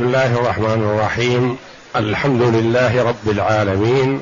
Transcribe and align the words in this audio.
بسم 0.00 0.08
الله 0.08 0.40
الرحمن 0.40 0.82
الرحيم. 0.82 1.56
الحمد 1.96 2.42
لله 2.42 3.02
رب 3.02 3.30
العالمين. 3.30 4.20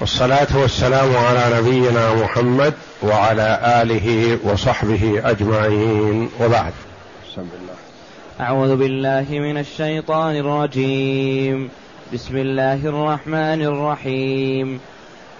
والصلاة 0.00 0.46
والسلام 0.54 1.16
على 1.16 1.58
نبينا 1.58 2.14
محمد 2.14 2.74
وعلى 3.02 3.60
آله 3.82 4.38
وصحبه 4.44 5.22
أجمعين. 5.24 6.28
وبعد. 6.40 6.72
بسم 7.32 7.40
الله 7.40 7.74
أعوذ 8.40 8.76
بالله 8.76 9.26
من 9.30 9.58
الشيطان 9.58 10.36
الرجيم. 10.36 11.68
بسم 12.14 12.36
الله 12.36 12.74
الرحمن 12.74 13.62
الرحيم. 13.62 14.80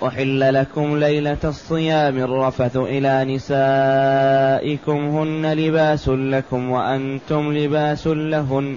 أحل 0.06 0.54
لكم 0.54 0.98
ليلة 0.98 1.38
الصيام 1.44 2.18
الرفث 2.18 2.76
إلى 2.76 3.24
نسائكم. 3.24 4.98
هن 5.08 5.52
لباس 5.52 6.08
لكم 6.08 6.70
وأنتم 6.70 7.52
لباس 7.52 8.06
لهن. 8.06 8.76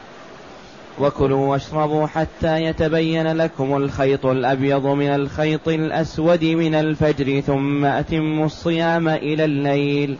وكلوا 1.01 1.47
واشربوا 1.47 2.07
حتى 2.07 2.63
يتبين 2.63 3.27
لكم 3.27 3.77
الخيط 3.77 4.25
الأبيض 4.25 4.85
من 4.85 5.07
الخيط 5.07 5.67
الأسود 5.67 6.43
من 6.43 6.75
الفجر 6.75 7.39
ثم 7.39 7.85
أتموا 7.85 8.45
الصيام 8.45 9.07
إلى 9.09 9.45
الليل. 9.45 10.17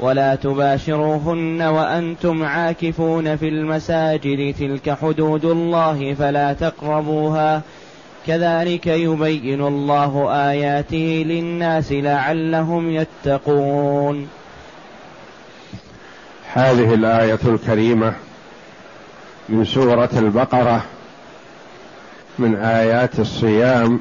ولا 0.00 0.34
تباشروهن 0.34 1.62
وأنتم 1.62 2.44
عاكفون 2.44 3.36
في 3.36 3.48
المساجد. 3.48 4.54
تلك 4.58 4.98
حدود 5.02 5.44
الله 5.44 6.14
فلا 6.14 6.52
تقربوها. 6.52 7.62
كذلك 8.26 8.86
يبين 8.86 9.66
الله 9.66 10.28
آياته 10.50 11.24
للناس 11.26 11.92
لعلهم 11.92 12.90
يتقون. 12.90 14.28
هذه 16.52 16.94
الآية 16.94 17.38
الكريمة 17.44 18.14
من 19.52 19.64
سورة 19.64 20.10
البقرة 20.16 20.82
من 22.38 22.54
آيات 22.56 23.20
الصيام 23.20 24.00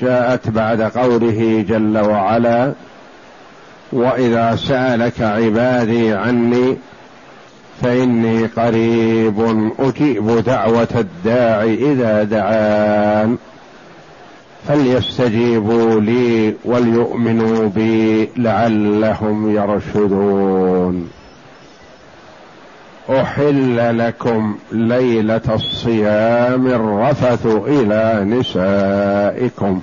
جاءت 0.00 0.48
بعد 0.48 0.82
قوله 0.82 1.64
جل 1.68 1.98
وعلا 1.98 2.72
وإذا 3.92 4.56
سألك 4.56 5.20
عبادي 5.20 6.12
عني 6.12 6.76
فإني 7.82 8.46
قريب 8.46 9.70
أجيب 9.78 10.44
دعوة 10.46 10.88
الداع 10.94 11.62
إذا 11.64 12.22
دعان 12.22 13.36
فليستجيبوا 14.68 16.00
لي 16.00 16.54
وليؤمنوا 16.64 17.68
بي 17.68 18.28
لعلهم 18.36 19.54
يرشدون. 19.56 21.10
أحل 23.10 23.98
لكم 23.98 24.58
ليلة 24.72 25.40
الصيام 25.48 26.66
الرفث 26.66 27.46
إلى 27.46 28.24
نسائكم. 28.24 29.80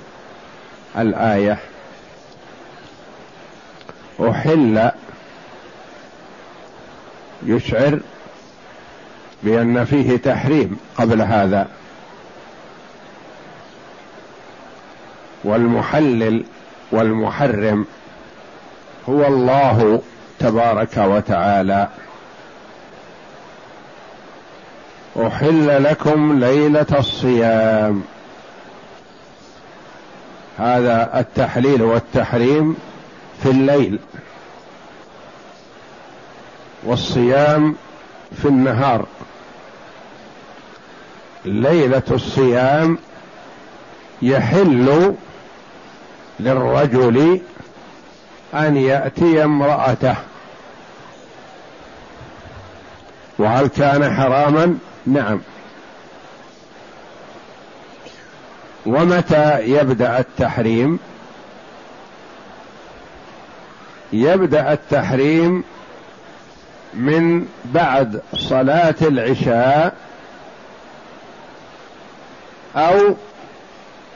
الآية. 0.98 1.58
أحل 4.20 4.90
يشعر 7.46 8.00
بأن 9.42 9.84
فيه 9.84 10.16
تحريم 10.16 10.76
قبل 10.98 11.22
هذا. 11.22 11.68
والمحلل 15.44 16.44
والمحرم 16.92 17.86
هو 19.08 19.26
الله 19.26 20.02
تبارك 20.38 20.96
وتعالى. 20.96 21.88
أحل 25.16 25.84
لكم 25.84 26.38
ليلة 26.40 26.86
الصيام. 26.98 28.02
هذا 30.58 31.20
التحليل 31.20 31.82
والتحريم 31.82 32.76
في 33.42 33.50
الليل. 33.50 33.98
والصيام 36.84 37.76
في 38.42 38.48
النهار. 38.48 39.06
ليلة 41.44 42.02
الصيام 42.10 42.98
يحل 44.22 45.14
للرجل 46.40 47.40
أن 48.54 48.76
يأتي 48.76 49.44
امرأته. 49.44 50.16
وهل 53.38 53.66
كان 53.66 54.16
حراما؟ 54.16 54.78
نعم. 55.06 55.40
ومتى 58.86 59.60
يبدأ 59.62 60.18
التحريم؟ 60.18 60.98
يبدأ 64.12 64.72
التحريم 64.72 65.64
من 66.94 67.46
بعد 67.64 68.22
صلاة 68.34 68.94
العشاء 69.02 69.96
أو 72.76 73.14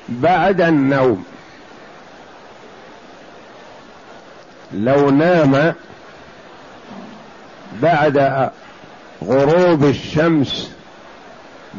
بعد 0.08 0.60
النوم. 0.60 1.24
لو 4.72 5.10
نام 5.10 5.74
بعد 7.82 8.50
غروب 9.24 9.84
الشمس 9.84 10.75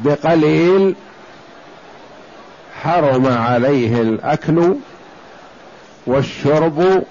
بقليل 0.04 0.96
حرم 2.82 3.28
عليه 3.28 4.02
الأكل 4.02 4.76
والشرب 6.08 7.04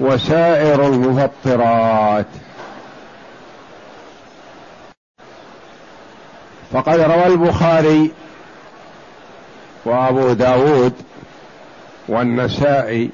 وسائر 0.00 0.86
المفطرات. 0.86 2.26
فقد 6.72 7.00
روى 7.00 7.26
البخاري 7.26 8.12
وأبو 9.84 10.32
داود 10.32 10.92
والنسائي 12.08 13.10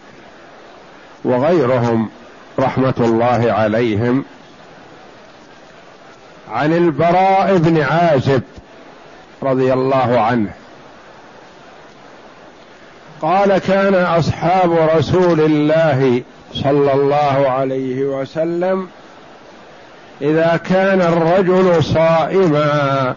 وغيرهم 1.25 2.11
رحمة 2.59 2.95
الله 2.99 3.53
عليهم 3.53 4.25
عن 6.51 6.73
البراء 6.73 7.57
بن 7.57 7.81
عازب 7.83 8.43
رضي 9.43 9.73
الله 9.73 10.21
عنه. 10.21 10.51
قال 13.23 13.59
كان 13.59 13.95
أصحاب 13.95 14.73
رسول 14.97 15.41
الله 15.41 16.23
صلى 16.55 16.93
الله 16.93 17.49
عليه 17.49 18.05
وسلم 18.05 18.89
إذا 20.23 20.61
كان 20.69 21.01
الرجل 21.01 21.85
صائما 21.85 23.15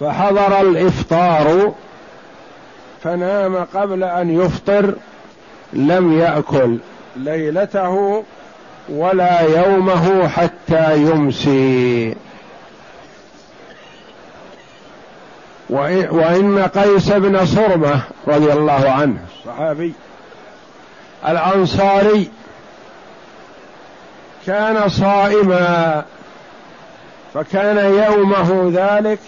فحضر 0.00 0.60
الإفطار 0.60 1.72
فنام 3.02 3.56
قبل 3.74 4.04
أن 4.04 4.40
يفطر 4.40 4.94
لم 5.72 6.18
يأكل. 6.18 6.78
ليلته 7.16 8.24
ولا 8.88 9.40
يومه 9.40 10.28
حتى 10.28 10.96
يمسي. 10.96 12.14
وإن 15.70 16.68
قيس 16.74 17.12
بن 17.12 17.46
صرمة 17.46 18.02
رضي 18.28 18.52
الله 18.52 18.90
عنه 18.90 19.18
الصحابي 19.38 19.92
الأنصاري 21.28 22.30
كان 24.46 24.88
صائما 24.88 26.04
فكان 27.34 27.78
يومه 27.78 28.72
ذلك 28.74 29.18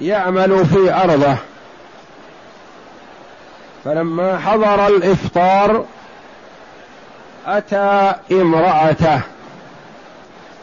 يعمل 0.00 0.66
في 0.66 0.94
أرضه. 0.94 1.36
فلما 3.84 4.38
حضر 4.38 4.86
الإفطار 4.86 5.84
أتى 7.46 8.14
امرأته 8.32 9.20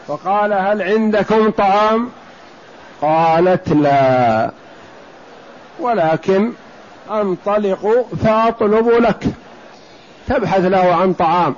فقال 0.08 0.52
هل 0.52 0.82
عندكم 0.82 1.50
طعام؟ 1.50 2.10
قالت 3.02 3.68
لا 3.68 4.50
ولكن 5.80 6.52
أنطلق 7.10 8.06
فأطلب 8.24 8.88
لك 8.88 9.24
تبحث 10.28 10.60
له 10.60 10.94
عن 10.94 11.12
طعام. 11.12 11.54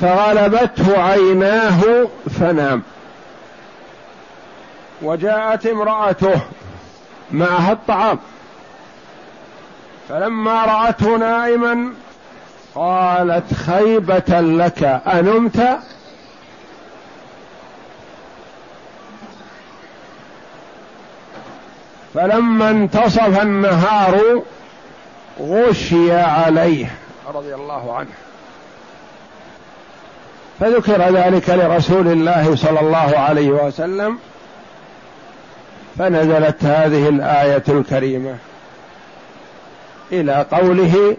فغلبته 0.00 1.02
عيناه 1.02 2.08
فنام. 2.30 2.82
وجاءت 5.02 5.66
امرأته 5.66 6.40
معها 7.30 7.72
الطعام؟ 7.72 8.18
فلما 10.08 10.64
رأته 10.64 11.16
نائما 11.16 11.92
قالت 12.74 13.54
خيبة 13.54 14.40
لك 14.40 14.82
أنمت؟ 15.06 15.78
فلما 22.14 22.70
انتصف 22.70 23.42
النهار 23.42 24.42
غشي 25.40 26.12
عليه 26.12 26.86
رضي 27.34 27.54
الله 27.54 27.96
عنه. 27.96 28.10
فذكر 30.60 31.02
ذلك 31.02 31.50
لرسول 31.50 32.08
الله 32.08 32.56
صلى 32.56 32.80
الله 32.80 33.18
عليه 33.18 33.48
وسلم 33.48 34.18
فنزلت 35.98 36.64
هذه 36.64 37.08
الآية 37.08 37.62
الكريمة. 37.68 38.38
إلى 40.12 40.46
قوله 40.52 41.16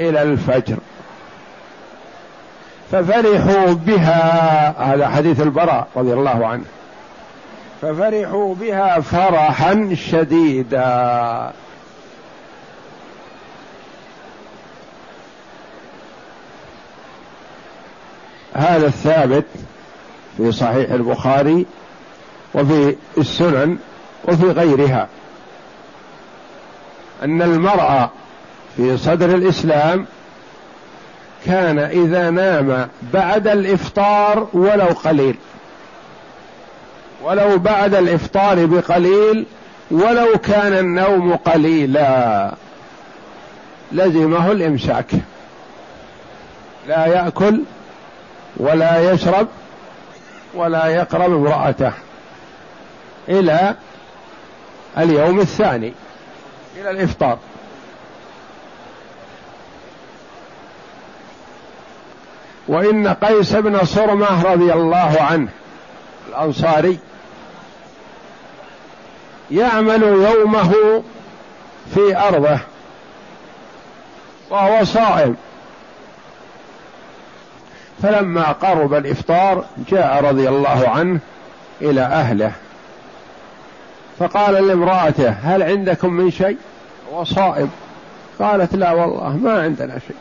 إلى 0.00 0.22
الفجر. 0.22 0.76
ففرحوا 2.92 3.72
بها 3.72 4.74
هذا 4.94 5.08
حديث 5.08 5.40
البراء 5.40 5.88
رضي 5.96 6.12
الله 6.12 6.46
عنه. 6.46 6.64
ففرحوا 7.82 8.54
بها 8.54 9.00
فرحا 9.00 9.94
شديدا. 9.94 11.52
هذا 18.54 18.86
الثابت 18.86 19.44
في 20.36 20.52
صحيح 20.52 20.90
البخاري 20.90 21.66
وفي 22.54 22.96
السنن 23.18 23.78
وفي 24.28 24.44
غيرها. 24.44 25.08
أن 27.24 27.42
المرأة 27.42 28.10
في 28.76 28.96
صدر 28.96 29.34
الإسلام 29.34 30.06
كان 31.46 31.78
إذا 31.78 32.30
نام 32.30 32.88
بعد 33.12 33.48
الإفطار 33.48 34.48
ولو 34.52 34.86
قليل. 34.86 35.36
ولو 37.22 37.58
بعد 37.58 37.94
الإفطار 37.94 38.66
بقليل 38.66 39.46
ولو 39.90 40.38
كان 40.42 40.72
النوم 40.72 41.36
قليلا. 41.36 42.54
لزمه 43.92 44.52
الإمساك. 44.52 45.10
لا 46.88 47.06
يأكل 47.06 47.60
ولا 48.56 49.12
يشرب 49.12 49.46
ولا 50.54 50.86
يقرب 50.86 51.32
امرأته 51.32 51.92
إلى 53.28 53.74
اليوم 54.98 55.40
الثاني. 55.40 55.92
إلى 56.78 56.90
الإفطار. 56.90 57.38
وإن 62.68 63.08
قيس 63.08 63.54
بن 63.54 63.84
صرمة 63.84 64.52
رضي 64.52 64.72
الله 64.72 65.16
عنه 65.20 65.48
الأنصاري 66.28 66.98
يعمل 69.50 70.02
يومه 70.02 71.02
في 71.94 72.16
أرضه 72.16 72.58
وهو 74.50 74.84
صائم. 74.84 75.36
فلما 78.02 78.52
قرب 78.52 78.94
الإفطار 78.94 79.64
جاء 79.90 80.24
رضي 80.24 80.48
الله 80.48 80.88
عنه 80.88 81.20
إلى 81.80 82.00
أهله. 82.00 82.52
فقال 84.18 84.68
لامرأته 84.68 85.30
هل 85.30 85.62
عندكم 85.62 86.12
من 86.12 86.30
شيء؟ 86.30 86.56
وصائم 87.12 87.70
قالت 88.38 88.74
لا 88.74 88.92
والله 88.92 89.36
ما 89.36 89.62
عندنا 89.62 89.98
شيء. 89.98 90.16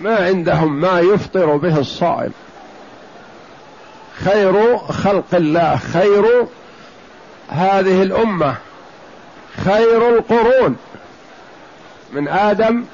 ما 0.00 0.16
عندهم 0.16 0.80
ما 0.80 1.00
يفطر 1.00 1.56
به 1.56 1.78
الصائم. 1.78 2.32
خير 4.24 4.78
خلق 4.78 5.34
الله 5.34 5.76
خير 5.76 6.46
هذه 7.48 8.02
الأمة 8.02 8.54
خير 9.64 10.16
القرون. 10.16 10.76
من 12.12 12.28
آدم 12.28 12.84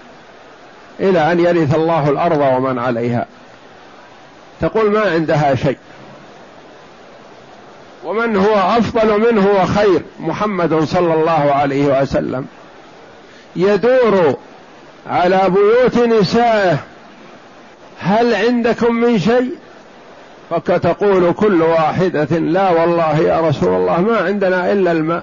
إلى 1.01 1.33
أن 1.33 1.41
يرث 1.41 1.75
الله 1.75 2.09
الأرض 2.09 2.41
ومن 2.41 2.79
عليها. 2.79 3.27
تقول 4.61 4.91
ما 4.91 5.11
عندها 5.11 5.55
شيء. 5.55 5.79
ومن 8.05 8.37
هو 8.37 8.55
أفضل 8.55 9.33
منه 9.33 9.49
وخير 9.63 10.03
محمد 10.21 10.85
صلى 10.85 11.15
الله 11.15 11.53
عليه 11.53 12.03
وسلم. 12.03 12.47
يدور 13.57 14.37
على 15.07 15.41
بيوت 15.49 15.99
نسائه 15.99 16.79
هل 17.99 18.35
عندكم 18.35 18.95
من 18.95 19.19
شيء؟ 19.19 19.55
فكتقول 20.51 21.33
كل 21.33 21.63
واحدة 21.63 22.39
لا 22.39 22.71
والله 22.71 23.19
يا 23.19 23.41
رسول 23.41 23.75
الله 23.75 24.01
ما 24.01 24.17
عندنا 24.17 24.73
إلا 24.73 24.93
الماء. 24.93 25.23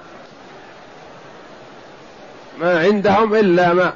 ما 2.61 2.79
عندهم 2.79 3.35
إلا 3.35 3.73
ماء. 3.73 3.93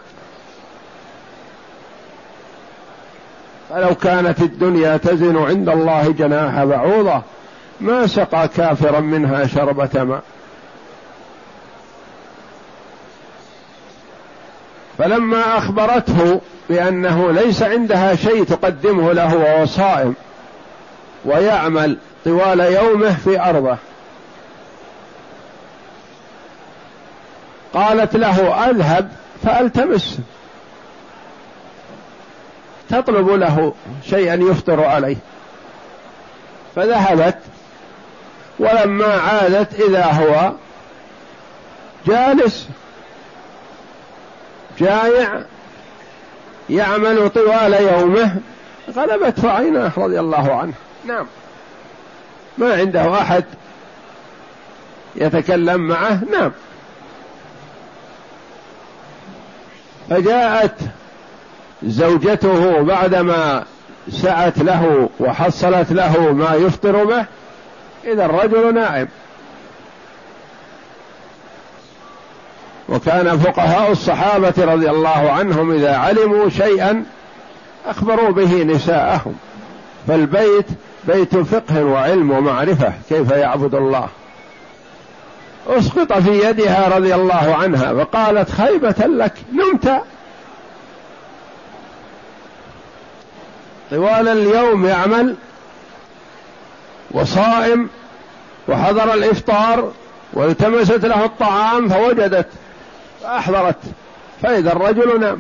فلو 3.70 3.96
كانت 3.96 4.42
الدنيا 4.42 4.98
تزن 4.98 5.38
عند 5.38 5.70
الله 5.70 6.12
جناح 6.18 6.64
بعوضة 6.64 7.22
ما 7.84 8.08
سقى 8.08 8.48
كافرا 8.48 9.00
منها 9.00 9.48
شربة 9.48 10.04
ماء. 10.04 10.24
فلما 14.98 15.58
أخبرته 15.58 16.42
بأنه 16.70 17.32
ليس 17.32 17.64
عندها 17.64 18.16
شيء 18.16 18.44
تقدمه 18.44 19.14
له 19.14 19.36
وهو 19.36 19.66
صائم 19.66 20.16
ويعمل 21.26 21.98
طوال 22.26 22.60
يومه 22.60 23.16
في 23.16 23.40
أرضه 23.40 23.78
قالت 27.74 28.16
له 28.16 28.70
أذهب 28.70 29.12
فألتمس. 29.44 30.20
تطلب 32.90 33.30
له 33.30 33.74
شيئا 34.10 34.36
يفطر 34.36 34.84
عليه. 34.84 35.18
فذهبت 36.76 37.38
ولما 38.60 39.14
عادت 39.14 39.80
إذا 39.80 40.06
هو 40.06 40.52
جالس 42.08 42.68
جائع 44.80 45.44
يعمل 46.70 47.30
طوال 47.30 47.74
يومه 47.74 48.36
غلبته 48.96 49.52
عيناه 49.52 49.92
رضي 49.98 50.20
الله 50.20 50.56
عنه. 50.56 50.74
نعم. 51.06 51.26
ما 52.58 52.74
عنده 52.74 53.22
أحد 53.22 53.44
يتكلم 55.16 55.82
معه؟ 55.82 56.20
نعم. 56.32 56.52
فجاءت 60.10 60.76
زوجته 61.84 62.82
بعدما 62.82 63.64
سعت 64.12 64.58
له 64.58 65.10
وحصلت 65.20 65.92
له 65.92 66.34
ما 66.34 66.56
يفطر 66.56 67.04
به 67.04 67.26
إذا 68.06 68.26
الرجل 68.26 68.74
نائم 68.74 69.08
وكان 72.90 73.40
فقهاء 73.40 73.92
الصحابة 73.92 74.54
رضي 74.58 74.90
الله 74.90 75.32
عنهم 75.32 75.72
إذا 75.72 75.98
علموا 75.98 76.50
شيئا 76.50 77.06
أخبروا 77.86 78.32
به 78.32 78.64
نساءهم. 78.64 79.36
فالبيت 80.08 80.66
بيت 81.04 81.38
فقه 81.38 81.84
وعلم 81.84 82.32
ومعرفة 82.32 82.94
كيف 83.10 83.32
يعبد 83.32 83.76
الله. 83.76 84.08
أسقط 85.68 86.14
في 86.14 86.50
يدها 86.50 86.98
رضي 86.98 87.16
الله 87.16 87.56
عنها 87.56 88.04
فقالت 88.04 88.50
خيبة 88.52 89.06
لك 89.06 89.34
نمت. 89.54 90.02
طوال 93.92 94.28
اليوم 94.28 94.86
يعمل 94.86 95.36
وصائم 97.14 97.90
وحضر 98.68 99.14
الإفطار 99.14 99.92
والتمست 100.34 101.06
له 101.06 101.26
الطعام 101.26 101.90
فوجدت 101.90 102.48
فأحضرت. 103.24 103.78
فإذا 104.42 104.72
الرجل 104.72 105.20
نام. 105.20 105.40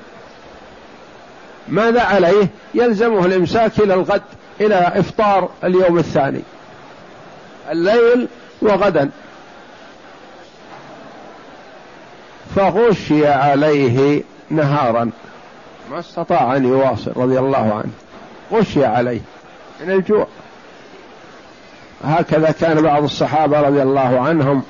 ماذا 1.67 2.01
عليه؟ 2.01 2.47
يلزمه 2.73 3.25
الإمساك 3.25 3.79
إلى 3.79 3.93
الغد 3.93 4.21
إلى 4.61 4.75
إفطار 4.75 5.49
اليوم 5.63 5.97
الثاني. 5.97 6.41
الليل 7.71 8.27
وغدا. 8.61 9.09
فغشي 12.55 13.27
عليه 13.27 14.23
نهارا. 14.49 15.09
ما 15.91 15.99
استطاع 15.99 16.55
أن 16.55 16.65
يواصل 16.65 17.11
رضي 17.15 17.39
الله 17.39 17.73
عنه. 17.73 17.91
غشي 18.51 18.85
عليه. 18.85 19.21
من 19.81 19.91
الجوع. 19.91 20.27
هكذا 22.03 22.51
كان 22.51 22.81
بعض 22.81 23.03
الصحابة 23.03 23.61
رضي 23.61 23.81
الله 23.81 24.19
عنهم. 24.21 24.63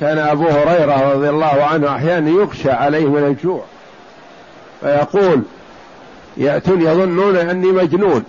كان 0.00 0.18
أبو 0.18 0.48
هريرة 0.48 1.12
رضي 1.12 1.28
الله 1.28 1.64
عنه 1.64 1.96
أحيانا 1.96 2.30
يغشى 2.30 2.70
عليه 2.70 3.06
من 3.06 3.24
الجوع. 3.24 3.64
فيقول 4.80 5.42
يأتون 6.36 6.82
يظنون 6.82 7.36
أني 7.36 7.66
مجنون. 7.66 8.24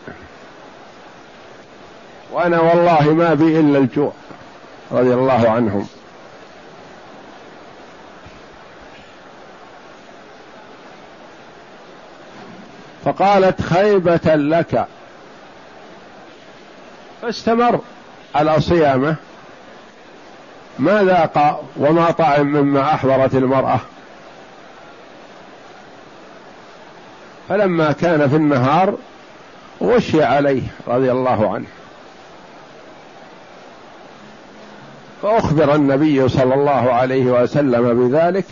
وأنا 2.31 2.61
والله 2.61 3.13
ما 3.13 3.33
بي 3.33 3.59
إلا 3.59 3.79
الجوع 3.79 4.11
رضي 4.91 5.13
الله 5.13 5.49
عنهم. 5.49 5.87
فقالت 13.05 13.61
خيبة 13.61 14.35
لك. 14.35 14.87
فاستمر. 17.21 17.79
على 18.35 18.61
صيامه 18.61 19.15
ما 20.79 21.03
ذاق 21.03 21.63
وما 21.77 22.11
طعم 22.11 22.45
مما 22.45 22.93
أحضرت 22.93 23.35
المرأة. 23.35 23.79
فلما 27.49 27.91
كان 27.91 28.29
في 28.29 28.35
النهار 28.35 28.95
غشي 29.83 30.23
عليه 30.23 30.63
رضي 30.87 31.11
الله 31.11 31.53
عنه. 31.53 31.67
فأخبر 35.21 35.75
النبي 35.75 36.29
صلى 36.29 36.53
الله 36.53 36.93
عليه 36.93 37.25
وسلم 37.25 38.09
بذلك. 38.09 38.45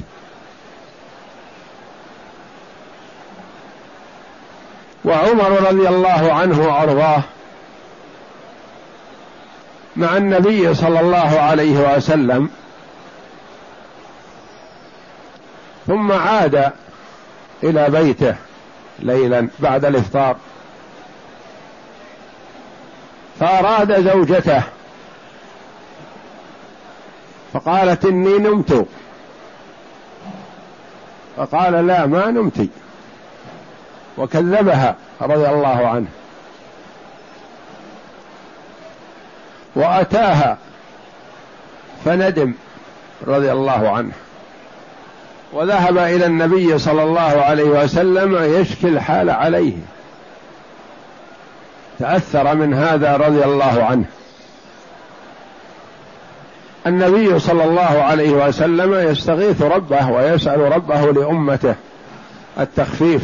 وعمر 5.05 5.49
رضي 5.49 5.87
الله 5.87 6.33
عنه 6.33 6.67
وأرضاه 6.67 7.23
مع 9.97 10.17
النبي 10.17 10.73
صلى 10.73 10.99
الله 10.99 11.39
عليه 11.39 11.95
وسلم. 11.95 12.49
ثم 15.87 16.11
عاد 16.11 16.71
إلى 17.63 17.89
بيته 17.89 18.35
ليلا 18.99 19.47
بعد 19.59 19.85
الإفطار. 19.85 20.35
فأراد 23.39 24.01
زوجته. 24.11 24.63
فقالت 27.53 28.05
إني 28.05 28.37
نمت. 28.37 28.85
فقال 31.37 31.87
لا 31.87 32.05
ما 32.05 32.31
نمت. 32.31 32.67
وكذبها 34.17 34.95
رضي 35.21 35.49
الله 35.49 35.87
عنه. 35.87 36.07
وأتاها 39.75 40.57
فندم 42.05 42.53
رضي 43.27 43.51
الله 43.51 43.89
عنه. 43.89 44.11
وذهب 45.53 45.97
إلى 45.97 46.25
النبي 46.25 46.77
صلى 46.77 47.03
الله 47.03 47.21
عليه 47.21 47.63
وسلم 47.63 48.59
يشكي 48.61 48.87
الحال 48.87 49.29
عليه. 49.29 49.73
تأثر 51.99 52.55
من 52.55 52.73
هذا 52.73 53.17
رضي 53.17 53.43
الله 53.43 53.83
عنه. 53.83 54.05
النبي 56.87 57.39
صلى 57.39 57.63
الله 57.63 57.81
عليه 57.81 58.29
وسلم 58.29 58.93
يستغيث 58.93 59.61
ربه 59.61 60.09
ويسأل 60.09 60.59
ربه 60.59 61.11
لأمته 61.13 61.75
التخفيف. 62.59 63.23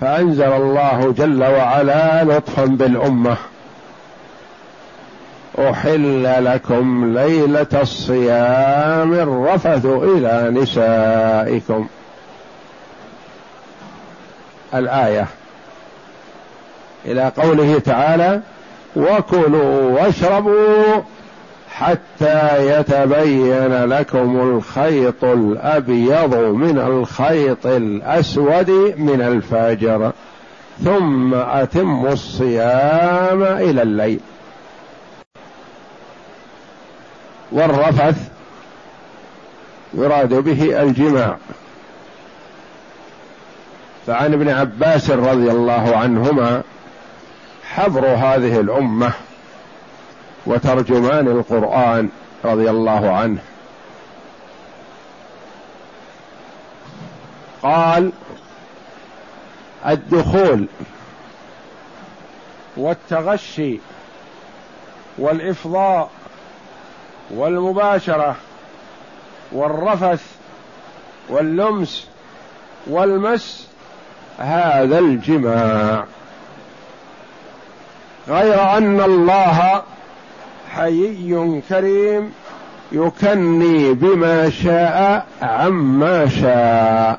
فأنزل 0.00 0.52
الله 0.52 1.14
جل 1.18 1.44
وعلا 1.44 2.24
لطفا 2.24 2.64
بالأمة. 2.64 3.36
أحل 5.58 6.44
لكم 6.44 7.18
ليلة 7.18 7.66
الصيام 7.82 9.14
الرفث 9.14 9.86
إلى 9.86 10.50
نسائكم. 10.60 11.86
الآية. 14.74 15.26
إلى 17.06 17.32
قوله 17.38 17.78
تعالى 17.78 18.40
وكلوا 18.96 19.90
واشربوا 19.90 21.02
حتى 21.70 22.66
يتبين 22.78 23.84
لكم 23.84 24.40
الخيط 24.40 25.24
الأبيض 25.24 26.34
من 26.34 26.78
الخيط 26.78 27.66
الأسود 27.66 28.70
من 28.96 29.22
الفجر 29.22 30.12
ثم 30.84 31.34
أتموا 31.34 32.12
الصيام 32.12 33.42
إلى 33.42 33.82
الليل. 33.82 34.20
والرفث 37.52 38.30
يراد 39.94 40.34
به 40.34 40.82
الجماع. 40.82 41.36
فعن 44.06 44.32
ابن 44.32 44.48
عباس 44.48 45.10
رضي 45.10 45.50
الله 45.50 45.96
عنهما 45.96 46.62
حبر 47.64 48.06
هذه 48.06 48.60
الأمة 48.60 49.12
وترجمان 50.46 51.28
القرآن 51.28 52.08
رضي 52.44 52.70
الله 52.70 53.10
عنه. 53.16 53.38
قال 57.62 58.12
الدخول 59.86 60.66
والتغشي 62.76 63.78
والإفضاء 65.18 66.10
والمباشرة 67.32 68.36
والرفث 69.52 70.22
واللمس 71.28 72.06
والمس 72.86 73.68
هذا 74.38 74.98
الجماع. 74.98 76.04
غير 78.28 78.76
أن 78.76 79.00
الله 79.00 79.82
حيي 80.74 81.62
كريم 81.68 82.32
يكني 82.92 83.92
بما 83.92 84.50
شاء 84.50 85.26
عما 85.42 86.28
شاء. 86.28 87.18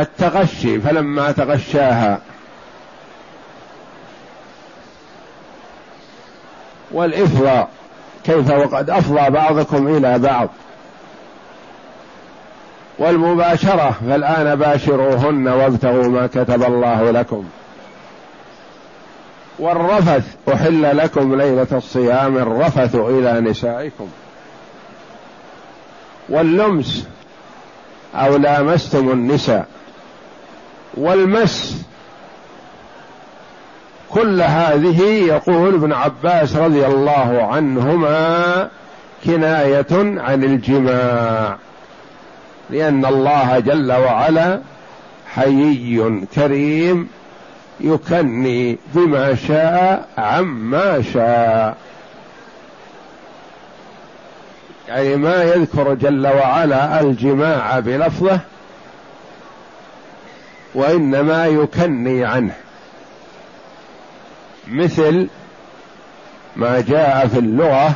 التغشي 0.00 0.80
فلما 0.80 1.32
تغشاها 1.32 2.20
والإفضاء 6.96 7.68
كيف 8.24 8.50
وقد 8.50 8.90
أفضى 8.90 9.30
بعضكم 9.30 9.96
إلى 9.96 10.18
بعض. 10.18 10.48
والمباشرة 12.98 13.94
فالآن 14.08 14.54
باشروهن 14.54 15.48
وابتغوا 15.48 16.08
ما 16.08 16.26
كتب 16.26 16.62
الله 16.62 17.10
لكم. 17.10 17.44
والرفث 19.58 20.24
أحل 20.52 20.96
لكم 20.96 21.34
ليلة 21.34 21.66
الصيام 21.72 22.36
الرفث 22.36 22.94
إلى 22.94 23.40
نسائكم. 23.40 24.08
واللمس 26.28 27.08
أو 28.14 28.36
لامستم 28.36 29.10
النساء. 29.10 29.66
والمس 30.94 31.86
كل 34.16 34.42
هذه 34.42 35.02
يقول 35.02 35.74
ابن 35.74 35.92
عباس 35.92 36.56
رضي 36.56 36.86
الله 36.86 37.48
عنهما 37.52 38.68
كناية 39.24 39.86
عن 40.20 40.44
الجماع 40.44 41.56
لأن 42.70 43.04
الله 43.04 43.58
جل 43.58 43.92
وعلا 43.92 44.60
حيي 45.34 46.26
كريم 46.34 47.08
يكني 47.80 48.78
بما 48.94 49.34
شاء 49.34 50.08
عما 50.18 51.02
شاء. 51.12 51.76
يعني 54.88 55.16
ما 55.16 55.42
يذكر 55.44 55.94
جل 55.94 56.26
وعلا 56.26 57.00
الجماع 57.00 57.78
بلفظه 57.78 58.40
وإنما 60.74 61.46
يكني 61.46 62.24
عنه. 62.24 62.65
مثل 64.68 65.28
ما 66.56 66.80
جاء 66.80 67.26
في 67.26 67.38
اللغة 67.38 67.94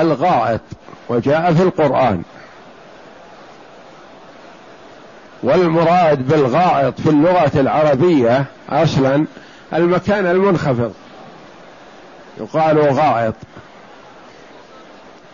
الغائط 0.00 0.60
وجاء 1.08 1.54
في 1.54 1.62
القرآن. 1.62 2.22
والمراد 5.42 6.28
بالغائط 6.28 7.00
في 7.00 7.10
اللغة 7.10 7.52
العربية 7.54 8.44
أصلا 8.68 9.26
المكان 9.72 10.26
المنخفض. 10.26 10.92
يقال 12.40 12.78
غائط. 12.78 13.34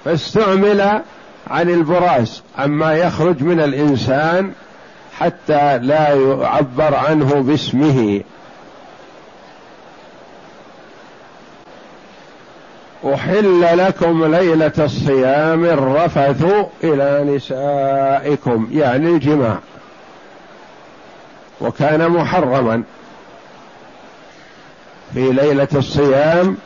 فاستعمل 0.05 1.03
عن 1.51 1.71
البراز 1.71 2.43
عما 2.59 2.95
يخرج 2.95 3.43
من 3.43 3.61
الإنسان 3.61 4.53
حتى 5.19 5.79
لا 5.79 6.15
يعبر 6.15 6.95
عنه 6.95 7.35
باسمه. 7.35 8.23
أحل 13.05 13.79
لكم 13.79 14.35
ليلة 14.35 14.73
الصيام 14.79 15.65
الرفث 15.65 16.45
إلى 16.85 17.37
نسائكم 17.37 18.69
يعني 18.73 19.07
الجماع. 19.07 19.59
وكان 21.61 22.09
محرما. 22.09 22.83
في 25.15 25.33
ليلة 25.33 25.69
الصيام 25.75 26.57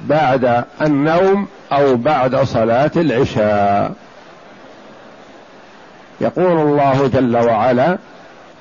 بعد 0.00 0.64
النوم 0.82 1.46
أو 1.72 1.96
بعد 1.96 2.36
صلاة 2.36 2.90
العشاء. 2.96 3.92
يقول 6.20 6.60
الله 6.60 7.10
جل 7.14 7.36
وعلا 7.36 7.98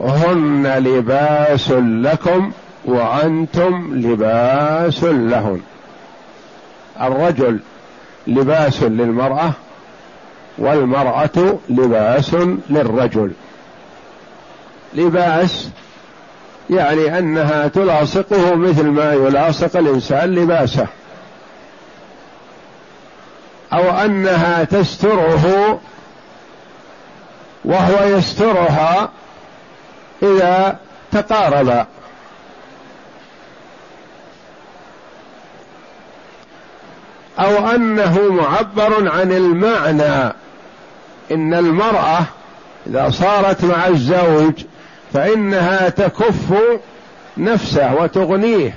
هن 0.02 0.68
لباس 0.78 1.72
لكم 1.72 2.52
وأنتم 2.86 3.92
لباس 3.96 5.04
لهن. 5.04 5.62
الرجل 7.02 7.60
لباس 8.28 8.84
للمرأة 8.84 9.52
والمرأة 10.58 11.58
لباس 11.70 12.34
للرجل. 12.70 13.32
لباس 14.94 15.70
يعني 16.70 17.18
أنها 17.18 17.68
تلاصقه 17.68 18.56
مثل 18.56 18.88
ما 18.88 19.14
يلاصق 19.14 19.78
الإنسان 19.78 20.36
لباسه. 20.36 20.88
أو 23.74 23.90
أنها 23.90 24.64
تستره 24.64 25.80
وهو 27.66 28.18
يسترها 28.18 29.10
إذا 30.24 30.80
تقاربا 31.12 31.86
أو 37.40 37.68
أنه 37.68 38.32
معبر 38.32 39.12
عن 39.12 39.32
المعنى. 39.32 40.34
إن 41.32 41.54
المرأة 41.54 42.20
إذا 42.88 43.10
صارت 43.10 43.64
مع 43.64 43.88
الزوج 43.88 44.54
فإنها 45.14 45.90
تكف 45.90 46.54
نفسه 47.38 47.94
وتغنيه 47.96 48.74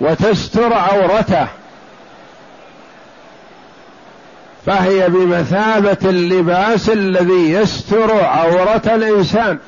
وتستر 0.00 0.72
عورته. 0.72 1.46
فهي 4.66 5.08
بمثابة 5.08 6.10
اللباس 6.10 6.90
الذي 6.90 7.50
يستر 7.52 8.24
عورة 8.24 8.82
الإنسان. 8.86 9.58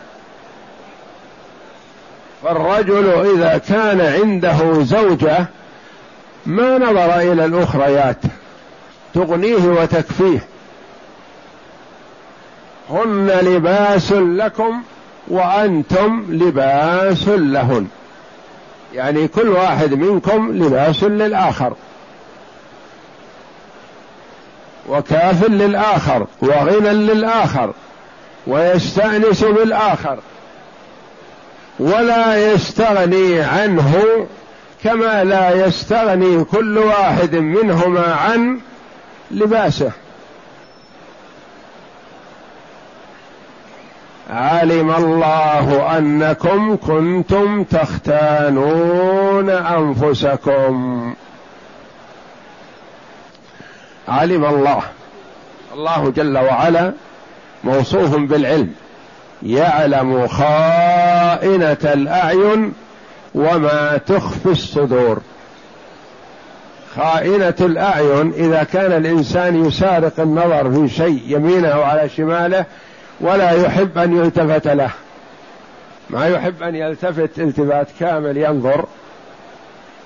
فالرجل 2.42 3.08
إذا 3.34 3.58
كان 3.58 4.00
عنده 4.00 4.82
زوجة 4.82 5.46
ما 6.46 6.78
نظر 6.78 7.18
إلى 7.20 7.44
الاخريات 7.44 8.16
تغنيه 9.14 9.68
وتكفيه. 9.68 10.46
هن 12.90 13.26
لباس 13.42 14.12
لكم 14.12 14.82
وأنتم 15.28 16.26
لباس 16.28 17.28
لهن. 17.28 17.86
يعني 18.94 19.28
كل 19.28 19.48
واحد 19.48 19.94
منكم 19.94 20.52
لباس 20.52 21.04
للآخر. 21.04 21.74
وكاف 24.88 25.48
للآخر 25.48 26.26
وغنى 26.40 26.88
للآخر 26.92 27.72
ويستأنس 28.46 29.44
بالآخر. 29.44 30.18
ولا 31.78 32.52
يستغني 32.52 33.40
عنه 33.40 34.26
كما 34.84 35.24
لا 35.24 35.66
يستغني 35.66 36.44
كل 36.44 36.78
واحد 36.78 37.36
منهما 37.36 38.14
عن 38.14 38.60
لباسه. 39.30 39.92
علم 44.30 44.90
الله 44.90 45.98
أنكم 45.98 46.76
كنتم 46.76 47.64
تختانون 47.64 49.50
أنفسكم. 49.50 51.14
علم 54.08 54.44
الله. 54.44 54.82
الله 55.74 56.12
جل 56.16 56.38
وعلا 56.38 56.92
موصوف 57.64 58.16
بالعلم. 58.16 58.74
يعلم 59.42 60.28
خائنة 60.28 61.78
الأعين 61.84 62.72
وما 63.34 64.00
تخفي 64.06 64.46
الصدور. 64.46 65.20
خائنة 66.96 67.54
الأعين 67.60 68.32
إذا 68.32 68.62
كان 68.62 68.92
الإنسان 68.92 69.66
يسارق 69.66 70.20
النظر 70.20 70.72
في 70.72 70.94
شيء 70.94 71.22
يمينه 71.26 71.74
على 71.74 72.08
شماله 72.08 72.64
ولا 73.20 73.50
يحب 73.50 73.98
أن 73.98 74.16
يلتفت 74.16 74.68
له. 74.68 74.90
ما 76.10 76.28
يحب 76.28 76.62
أن 76.62 76.74
يلتفت 76.74 77.38
التفات 77.38 77.88
كامل 78.00 78.36
ينظر 78.36 78.84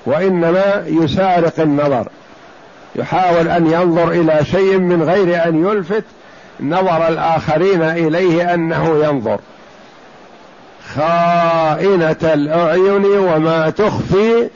وإنما 0.06 0.84
يسارق 0.86 1.60
النظر. 1.60 2.08
يحاول 2.96 3.48
أن 3.48 3.66
ينظر 3.66 4.10
إلى 4.10 4.44
شيء 4.44 4.78
من 4.78 5.02
غير 5.02 5.48
أن 5.48 5.66
يلفت 5.66 6.04
نظر 6.60 7.08
الآخرين 7.08 7.82
إليه 7.82 8.54
أنه 8.54 9.04
ينظر. 9.04 9.38
خائنة 10.96 12.16
الأعين 12.22 13.04
وما 13.04 13.70
تخفي 13.70 14.48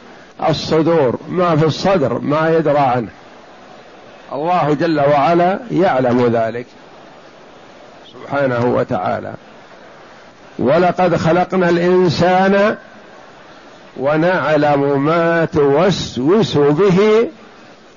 الصدور 0.49 1.19
ما 1.29 1.57
في 1.57 1.65
الصدر 1.65 2.19
ما 2.19 2.51
يدرى 2.51 2.79
عنه. 2.79 3.09
الله 4.33 4.77
جل 4.81 5.01
وعلا 5.01 5.59
يعلم 5.71 6.27
ذلك. 6.27 6.67
سبحانه 8.13 8.67
وتعالى. 8.67 9.35
ولقد 10.59 11.17
خلقنا 11.17 11.69
الإنسان 11.69 12.77
ونعلم 13.97 15.05
ما 15.05 15.45
توسوس 15.45 16.57
به 16.59 17.29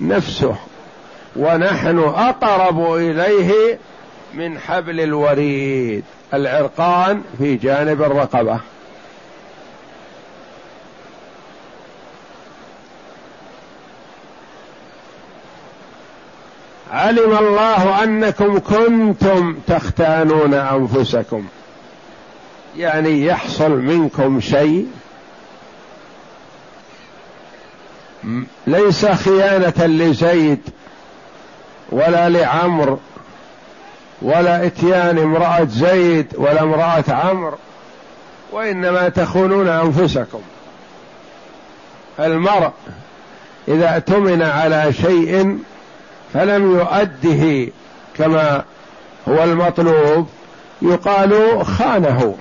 نفسه. 0.02 0.56
ونحن 1.36 2.00
أقرب 2.00 2.94
إليه 2.94 3.80
من 4.34 4.60
حبل 4.60 5.00
الوريد. 5.00 6.04
العرقان 6.34 7.22
في 7.38 7.56
جانب 7.56 8.02
الرقبة. 8.02 8.60
علم 16.92 17.38
الله 17.38 18.04
أنكم 18.04 18.60
كنتم 18.60 19.58
تختانون 19.68 20.54
أنفسكم. 20.54 21.46
يعني 22.78 23.26
يحصل 23.26 23.72
منكم 23.72 24.42
شيء. 24.42 24.88
ليس 28.68 29.06
خيانة 29.06 29.86
لزيد 29.86 30.62
ولا 31.90 32.30
لعمر. 32.30 33.00
ولا 34.22 34.66
إتيان 34.66 35.18
امرأة 35.18 35.64
زيد 35.64 36.28
ولا 36.38 36.62
امرأة 36.62 37.04
عمرو 37.08 37.58
وإنما 38.52 39.10
تخونون 39.10 39.68
أنفسكم. 39.68 40.42
المرء 42.20 42.72
إذا 43.68 43.96
اؤتمن 43.96 44.42
على 44.42 44.94
شيء 44.94 45.60
فلم 46.34 46.72
يؤده 46.72 47.72
كما 48.18 48.64
هو 49.28 49.44
المطلوب 49.44 50.30
يقال 50.82 51.66
خانه. 51.66 52.38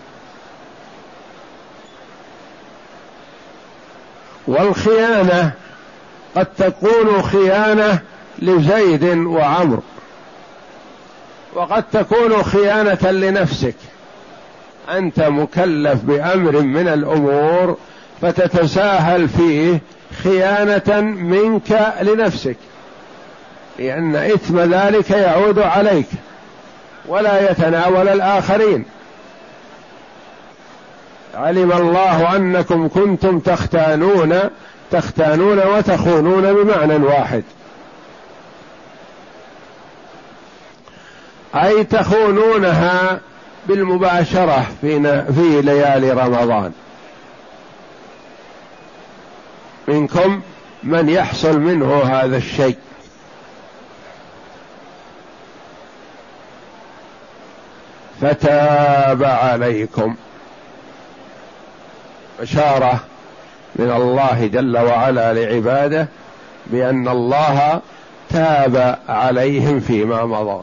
والخيانة 4.47 5.53
قد 6.37 6.47
تكون 6.59 7.23
خيانة 7.23 7.99
لزيد 8.39 9.05
وعمر 9.05 9.81
وقد 11.55 11.85
تكون 11.93 12.43
خيانة 12.43 13.11
لنفسك. 13.11 13.75
أنت 14.91 15.21
مكلف 15.21 16.03
بأمر 16.03 16.61
من 16.61 16.89
الأمور 16.89 17.77
فتتساهل 18.23 19.29
فيه 19.29 19.81
خيانة 20.23 21.01
منك 21.01 21.95
لنفسك. 22.03 22.57
لأن 23.79 24.17
إثم 24.17 24.61
ذلك 24.61 25.11
يعود 25.11 25.59
عليك 25.59 26.07
ولا 27.09 27.51
يتناول 27.51 28.09
الآخرين. 28.09 28.85
علم 31.35 31.73
الله 31.73 32.37
أنكم 32.37 32.89
كنتم 32.89 33.39
تختانون 33.39 34.41
تختانون 34.91 35.59
وتخونون 35.59 36.55
بمعنى 36.55 36.97
واحد. 36.97 37.43
أي 41.55 41.85
تخونونها 41.85 43.21
بالمباشرة 43.67 44.67
في 44.81 45.25
في 45.33 45.63
ليالي 45.63 46.11
رمضان. 46.11 46.73
منكم 49.89 50.41
من 50.83 51.09
يحصل 51.09 51.61
منه 51.61 52.03
هذا 52.03 52.37
الشيء. 52.37 52.79
فتاب 58.21 59.25
عليكم. 59.25 60.17
بشاره 62.41 63.01
من 63.77 63.91
الله 63.91 64.47
جل 64.47 64.79
وعلا 64.79 65.33
لعباده 65.33 66.09
بأن 66.67 67.09
الله 67.09 67.81
تاب 68.31 68.99
عليهم 69.09 69.81
فيما 69.81 70.25
مضى. 70.25 70.63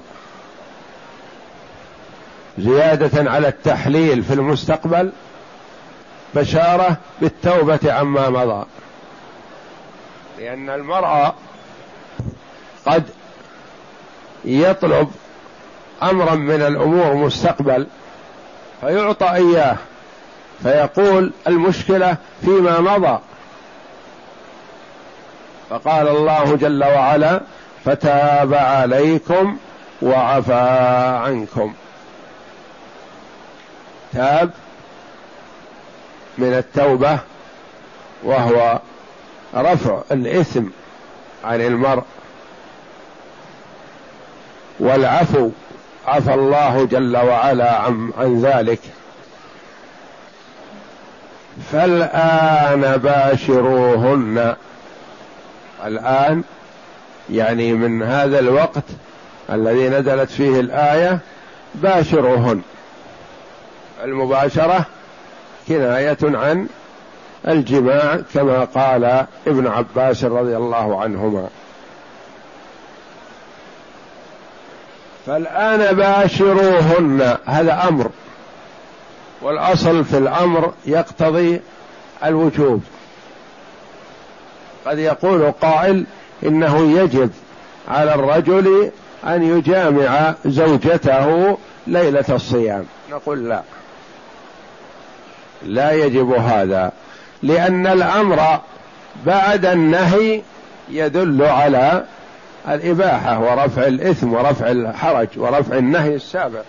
زيادة 2.62 3.32
على 3.32 3.48
التحليل 3.48 4.24
في 4.24 4.34
المستقبل 4.34 5.12
بشارة 6.36 6.98
بالتوبة 7.22 7.80
عما 7.94 8.30
مضى. 8.30 8.66
لأن 10.40 10.70
المرأة 10.70 11.34
قد 12.86 13.04
يطلب 14.46 15.12
أمرا 16.04 16.36
من 16.36 16.62
الأمور 16.62 17.14
مستقبل 17.14 17.88
فيعطى 18.82 19.32
إياه 19.34 19.78
فيقول 20.64 21.32
المشكلة 21.48 22.18
فيما 22.42 22.80
مضى. 22.80 23.20
فقال 25.70 26.08
الله 26.08 26.56
جل 26.56 26.84
وعلا 26.84 27.42
فتاب 27.86 28.54
عليكم 28.54 29.58
وعفى 30.02 30.54
عنكم. 31.24 31.74
تاب 34.14 34.52
من 36.38 36.54
التوبة 36.54 37.20
وهو 38.24 38.80
رفع 39.56 40.02
الإثم 40.12 40.64
عن 41.44 41.62
المرء. 41.62 42.04
والعفو 44.80 45.50
عفى 46.08 46.34
الله 46.34 46.86
جل 46.86 47.18
وعلا 47.18 47.78
عن, 47.78 48.12
عن 48.18 48.42
ذلك. 48.42 48.80
فالآن 51.72 52.98
باشروهن. 52.98 54.56
الآن 55.86 56.44
يعني 57.30 57.74
من 57.74 58.04
هذا 58.04 58.40
الوقت 58.40 58.84
الذي 59.50 59.90
نزلت 59.90 60.32
فيه 60.32 60.60
الآية 60.60 61.20
باشروهن. 61.76 62.62
المباشرة 64.04 64.86
كناية 65.68 66.18
عن 66.24 66.68
الجماع 67.48 68.20
كما 68.34 68.64
قال 68.64 69.26
ابن 69.48 69.68
عباس 69.68 70.24
رضي 70.24 70.58
الله 70.58 71.02
عنهما. 71.02 71.48
فالآن 75.26 75.96
باشروهن 75.96 77.38
هذا 77.46 77.88
أمر 77.88 78.10
والأصل 79.42 80.06
في 80.06 80.18
الأمر 80.18 80.74
يقتضي 80.86 81.62
الوجوب. 82.26 82.84
قد 84.86 84.98
يقول 84.98 85.52
قائل 85.52 86.06
إنه 86.44 87.00
يجب 87.02 87.32
على 87.88 88.14
الرجل 88.16 88.92
أن 89.26 89.58
يجامع 89.58 90.34
زوجته 90.46 91.58
ليلة 91.88 92.26
الصيام. 92.30 92.86
نقول 93.12 93.50
لا. 93.50 93.62
لا 95.66 95.92
يجب 95.92 96.32
هذا 96.32 96.92
لأن 97.44 97.88
الأمر 97.88 98.60
بعد 99.26 99.66
النهي 99.66 100.42
يدل 100.90 101.44
على 101.44 102.04
الإباحة 102.68 103.40
ورفع 103.40 103.88
الإثم 103.88 104.34
ورفع 104.34 104.72
الحرج 104.72 105.28
ورفع 105.36 105.78
النهي 105.78 106.16
السابق. 106.16 106.64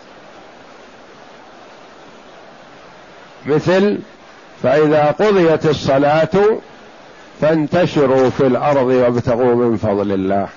مثل 3.46 3.98
فإذا 4.62 5.14
قضيت 5.20 5.66
الصلاة 5.66 6.58
فانتشروا 7.40 8.30
في 8.30 8.46
الأرض 8.46 8.86
وابتغوا 8.86 9.54
من 9.54 9.76
فضل 9.76 10.12
الله. 10.12 10.48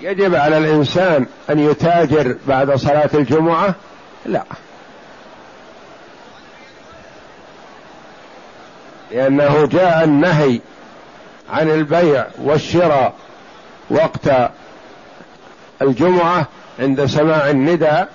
يجب 0.00 0.34
على 0.34 0.58
الإنسان 0.58 1.26
أن 1.50 1.58
يتاجر 1.58 2.36
بعد 2.48 2.74
صلاة 2.74 3.10
الجمعة؟ 3.14 3.74
لا. 4.26 4.44
لأنه 9.12 9.66
جاء 9.66 10.04
النهي 10.04 10.60
عن 11.52 11.70
البيع 11.70 12.26
والشراء 12.42 13.12
وقت 13.90 14.50
الجمعة 15.82 16.46
عند 16.78 17.06
سماع 17.06 17.50
النداء. 17.50 18.08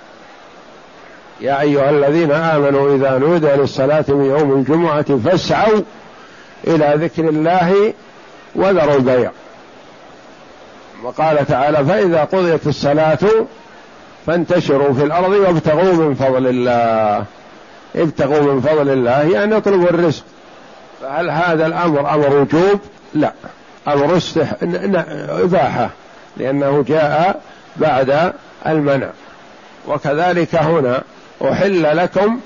يا 1.42 1.62
أيها 1.62 1.90
الذين 1.90 2.32
آمنوا 2.32 2.96
إذا 2.96 3.18
نودى 3.18 3.48
للصلاة 3.48 4.06
من 4.08 4.26
يوم 4.26 4.54
الجمعة 4.54 5.18
فاسعوا 5.18 5.82
إلى 6.68 6.94
ذكر 6.96 7.30
الله 7.30 7.94
وذروا 8.56 8.96
البيع. 8.96 9.32
وقال 11.04 11.48
تعالى 11.48 11.86
فإذا 11.86 12.24
قضيت 12.24 12.68
الصلاة 12.68 13.20
فانتشروا 14.26 14.94
في 14.94 15.04
الأرض 15.04 15.30
وابتغوا 15.30 15.94
من 15.94 16.14
فضل 16.16 16.48
الله. 16.48 17.26
ابتغوا 17.96 18.54
من 18.54 18.62
فضل 18.62 18.90
الله 18.90 19.22
يعني 19.22 19.58
اطلبوا 19.58 19.90
الرزق. 19.90 20.24
فهل 21.02 21.30
هذا 21.30 21.66
الأمر 21.66 22.14
أمر 22.14 22.36
وجوب؟ 22.36 22.80
لا. 23.14 23.34
أمر 23.88 24.18
استح... 24.18 24.54
إباحة 25.30 25.90
لأنه 26.38 26.84
جاء 26.88 27.42
بعد 27.76 28.34
المنع. 28.68 29.10
وكذلك 29.88 30.56
هنا 30.56 31.04
أحل 31.42 31.98
لكم 31.98 32.40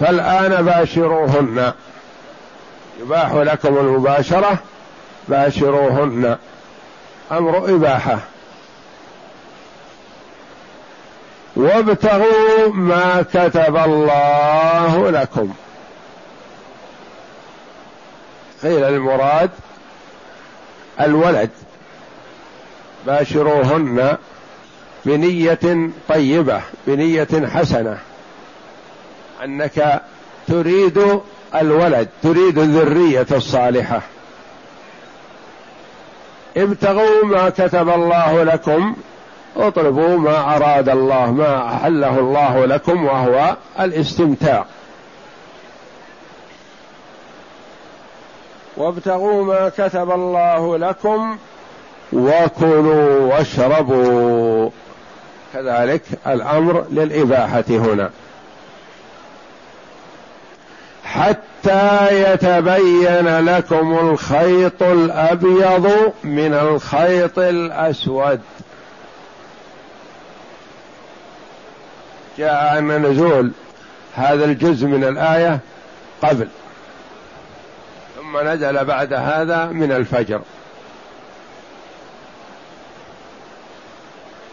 فالآن 0.00 0.64
باشروهن. 0.64 1.72
يباح 3.00 3.32
لكم 3.32 3.76
المباشرة 3.78 4.58
باشروهن. 5.28 6.36
أمر 7.32 7.74
إباحة. 7.74 8.18
وابتغوا 11.56 12.72
ما 12.72 13.24
كتب 13.34 13.76
الله 13.76 15.10
لكم. 15.10 15.52
قيل 18.62 18.84
المراد 18.84 19.50
الولد. 21.00 21.50
باشروهن 23.06 24.16
بنية 25.04 25.90
طيبة 26.08 26.60
بنية 26.86 27.48
حسنة. 27.54 27.98
أنك 29.44 30.02
تريد 30.48 31.20
الولد 31.54 32.08
تريد 32.22 32.58
الذرية 32.58 33.26
الصالحة. 33.32 34.00
ابتغوا 36.56 37.24
ما 37.24 37.48
كتب 37.48 37.88
الله 37.88 38.42
لكم 38.42 38.96
اطلبوا 39.56 40.16
ما 40.16 40.56
أراد 40.56 40.88
الله 40.88 41.30
ما 41.30 41.74
أحله 41.74 42.18
الله 42.18 42.64
لكم 42.66 43.04
وهو 43.04 43.56
الاستمتاع. 43.80 44.64
وابتغوا 48.80 49.44
ما 49.44 49.68
كتب 49.68 50.10
الله 50.10 50.78
لكم 50.78 51.38
وكلوا 52.12 53.34
واشربوا. 53.34 54.70
كذلك 55.54 56.02
الأمر 56.26 56.86
للإباحة 56.90 57.64
هنا. 57.68 58.10
حتى 61.04 62.08
يتبين 62.10 63.38
لكم 63.38 63.98
الخيط 63.98 64.82
الأبيض 64.82 66.12
من 66.24 66.54
الخيط 66.54 67.38
الأسود. 67.38 68.40
جاء 72.38 72.78
ان 72.78 73.06
نزول 73.06 73.50
هذا 74.14 74.44
الجزء 74.44 74.86
من 74.86 75.04
الآية 75.04 75.58
قبل. 76.22 76.48
ثم 78.30 78.48
نزل 78.48 78.84
بعد 78.84 79.12
هذا 79.12 79.66
من 79.66 79.92
الفجر. 79.92 80.40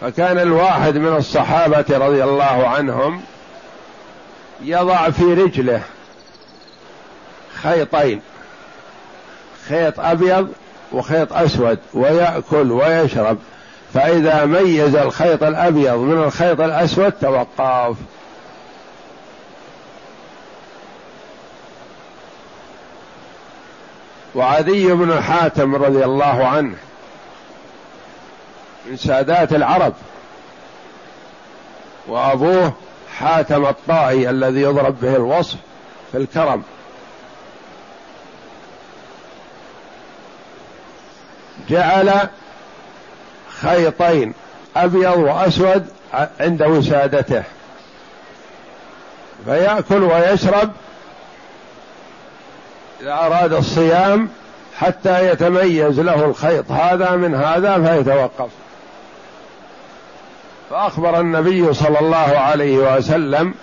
فكان 0.02 0.40
الواحد 0.40 0.98
من 0.98 1.16
الصحابة 1.16 1.86
رضي 1.90 2.24
الله 2.24 2.68
عنهم 2.68 3.22
يضع 4.62 5.10
في 5.10 5.24
رجله 5.24 5.82
خيطين 7.64 8.22
خيط 9.70 10.00
أبيض 10.00 10.54
وخيط 10.92 11.34
أسود 11.34 11.80
ويأكل 11.94 12.72
ويشرب. 12.72 13.38
فإذا 13.94 14.46
ميز 14.46 14.96
الخيط 14.96 15.44
الأبيض 15.44 15.98
من 15.98 16.24
الخيط 16.24 16.62
الأسود 16.62 17.12
توقف. 17.12 17.96
وعدي 24.36 24.94
بن 24.94 25.22
حاتم 25.22 25.76
رضي 25.76 26.06
الله 26.06 26.48
عنه 26.48 26.76
من 28.86 28.98
سادات 28.98 29.54
العرب. 29.54 29.94
وأبوه 32.08 32.74
حاتم 33.18 33.66
الطائي 33.66 34.30
الذي 34.30 34.62
يضرب 34.62 35.02
به 35.02 35.16
الوصف 35.16 35.56
في 36.12 36.18
الكرم. 36.18 36.64
جعل 41.70 42.30
خيطين 43.62 44.34
أبيض 44.76 45.18
وأسود 45.18 45.88
عند 46.40 46.64
وسادته. 46.64 47.44
فيأكل 49.46 50.04
ويشرب 50.04 50.72
اذا 53.02 53.14
أراد 53.14 53.54
الصيام 53.54 54.30
حتى 54.78 55.30
يتميز 55.30 56.00
له 56.00 56.26
الخيط 56.26 56.72
هذا 56.72 57.12
من 57.12 57.36
هذا 57.36 57.84
فيتوقف. 57.84 58.50
فأخبر 60.70 61.20
النبي 61.20 61.74
صلى 61.74 62.00
الله 62.00 62.18
عليه 62.18 62.78
وسلم 62.78 63.54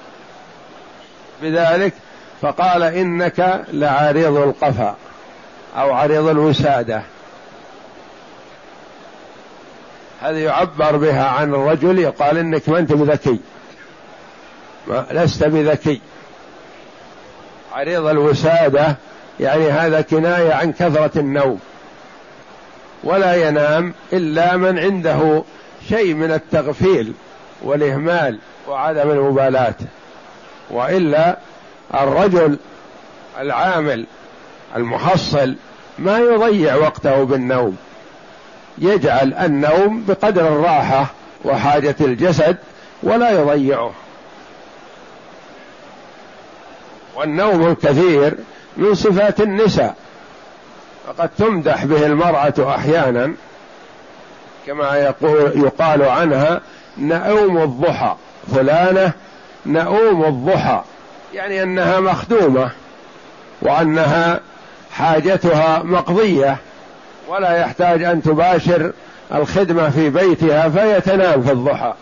بذلك 1.43 1.93
فقال 2.43 2.83
إنك 2.83 3.65
لعريض 3.73 4.37
القفا 4.37 4.97
أو 5.77 5.93
عريض 5.93 6.29
الوسادة. 6.29 7.03
هذه 10.21 10.39
يعبر 10.39 10.97
بها 10.97 11.29
عن 11.29 11.55
الرجل 11.55 11.99
يقال 11.99 12.39
إنك 12.39 12.69
ما 12.69 12.79
أنت 12.79 12.93
بذكي. 12.93 13.39
ما 14.87 15.07
لست 15.11 15.45
بذكي. 15.45 16.01
عريض 17.73 18.07
الوسادة 18.07 18.97
يعني 19.41 19.71
هذا 19.71 20.01
كناية 20.01 20.53
عن 20.53 20.73
كثرة 20.73 21.19
النوم. 21.19 21.61
ولا 23.05 23.49
ينام 23.49 23.95
إلا 24.13 24.57
من 24.57 24.79
عنده 24.79 25.43
شيء 25.89 26.15
من 26.15 26.33
التغفيل 26.33 27.13
والإهمال 27.63 28.39
وعدم 28.69 29.11
المبالاة. 29.11 29.75
وإلا 30.71 31.39
الرجل 31.95 32.59
العامل 33.41 34.07
المحصل 34.77 35.55
ما 35.99 36.19
يضيع 36.19 36.75
وقته 36.75 37.25
بالنوم. 37.25 37.77
يجعل 38.79 39.35
النوم 39.35 40.05
بقدر 40.09 40.49
الراحة 40.49 41.07
وحاجة 41.45 41.97
الجسد 42.01 42.57
ولا 43.03 43.31
يضيعه. 43.31 43.93
والنوم 47.17 47.67
الكثير 47.67 48.35
من 48.77 48.95
صفات 48.95 49.41
النساء. 49.41 49.95
فقد 51.07 51.31
تمدح 51.39 51.85
به 51.85 52.07
المرأة 52.07 52.75
أحيانا 52.75 53.35
كما 54.67 54.97
يقول 54.97 55.53
يقال 55.65 56.03
عنها 56.03 56.61
نؤوم 56.99 57.63
الضحى. 57.63 58.15
فلانة 58.55 59.13
نؤوم 59.67 60.25
الضحى. 60.25 60.83
يعني 61.35 61.63
أنها 61.63 62.01
مخدومة 62.01 62.71
وأنها 63.63 64.41
حاجتها 64.93 65.83
مقضية 65.83 66.57
ولا 67.29 67.57
يحتاج 67.57 68.03
أن 68.03 68.23
تباشر 68.23 68.93
الخدمة 69.35 69.91
في 69.91 70.11
بيتها 70.11 70.69
فيتنام 70.69 71.43
في 71.43 71.53
الضحى. 71.53 71.95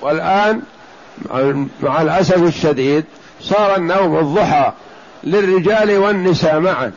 والآن 0.00 0.62
مع 1.82 2.02
الأسف 2.02 2.42
الشديد 2.42 3.04
صار 3.44 3.76
النوم 3.76 4.18
الضحى 4.18 4.72
للرجال 5.24 5.98
والنساء 5.98 6.60
معا. 6.60 6.92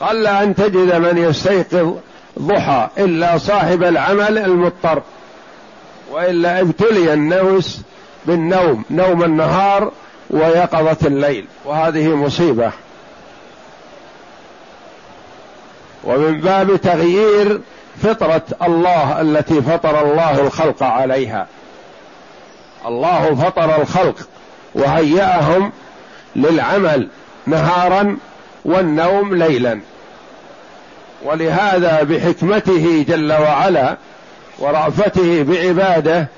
قل 0.00 0.26
أن 0.26 0.54
تجد 0.54 0.94
من 0.94 1.18
يستيقظ 1.18 1.94
ضحى 2.38 2.88
إلا 2.98 3.38
صاحب 3.38 3.82
العمل 3.82 4.38
المضطر 4.38 5.02
وإلا 6.10 6.60
ابتلي 6.60 7.14
النوس 7.14 7.80
بالنوم 8.26 8.84
نوم 8.90 9.24
النهار 9.24 9.92
ويقظة 10.30 11.06
الليل. 11.06 11.46
وهذه 11.64 12.14
مصيبة. 12.14 12.70
ومن 16.04 16.40
باب 16.40 16.76
تغيير 16.76 17.60
فطرة 18.02 18.42
الله 18.62 19.20
التي 19.20 19.62
فطر 19.62 20.12
الله 20.12 20.40
الخلق 20.40 20.82
عليها. 20.82 21.46
الله 22.86 23.34
فطر 23.34 23.82
الخلق. 23.82 24.28
وهيأهم 24.74 25.72
للعمل 26.36 27.08
نهارا 27.46 28.16
والنوم 28.64 29.34
ليلا. 29.34 29.80
ولهذا 31.24 32.02
بحكمته 32.02 33.04
جل 33.08 33.32
وعلا 33.32 33.96
ورأفته 34.58 35.42
بعباده 35.42 36.28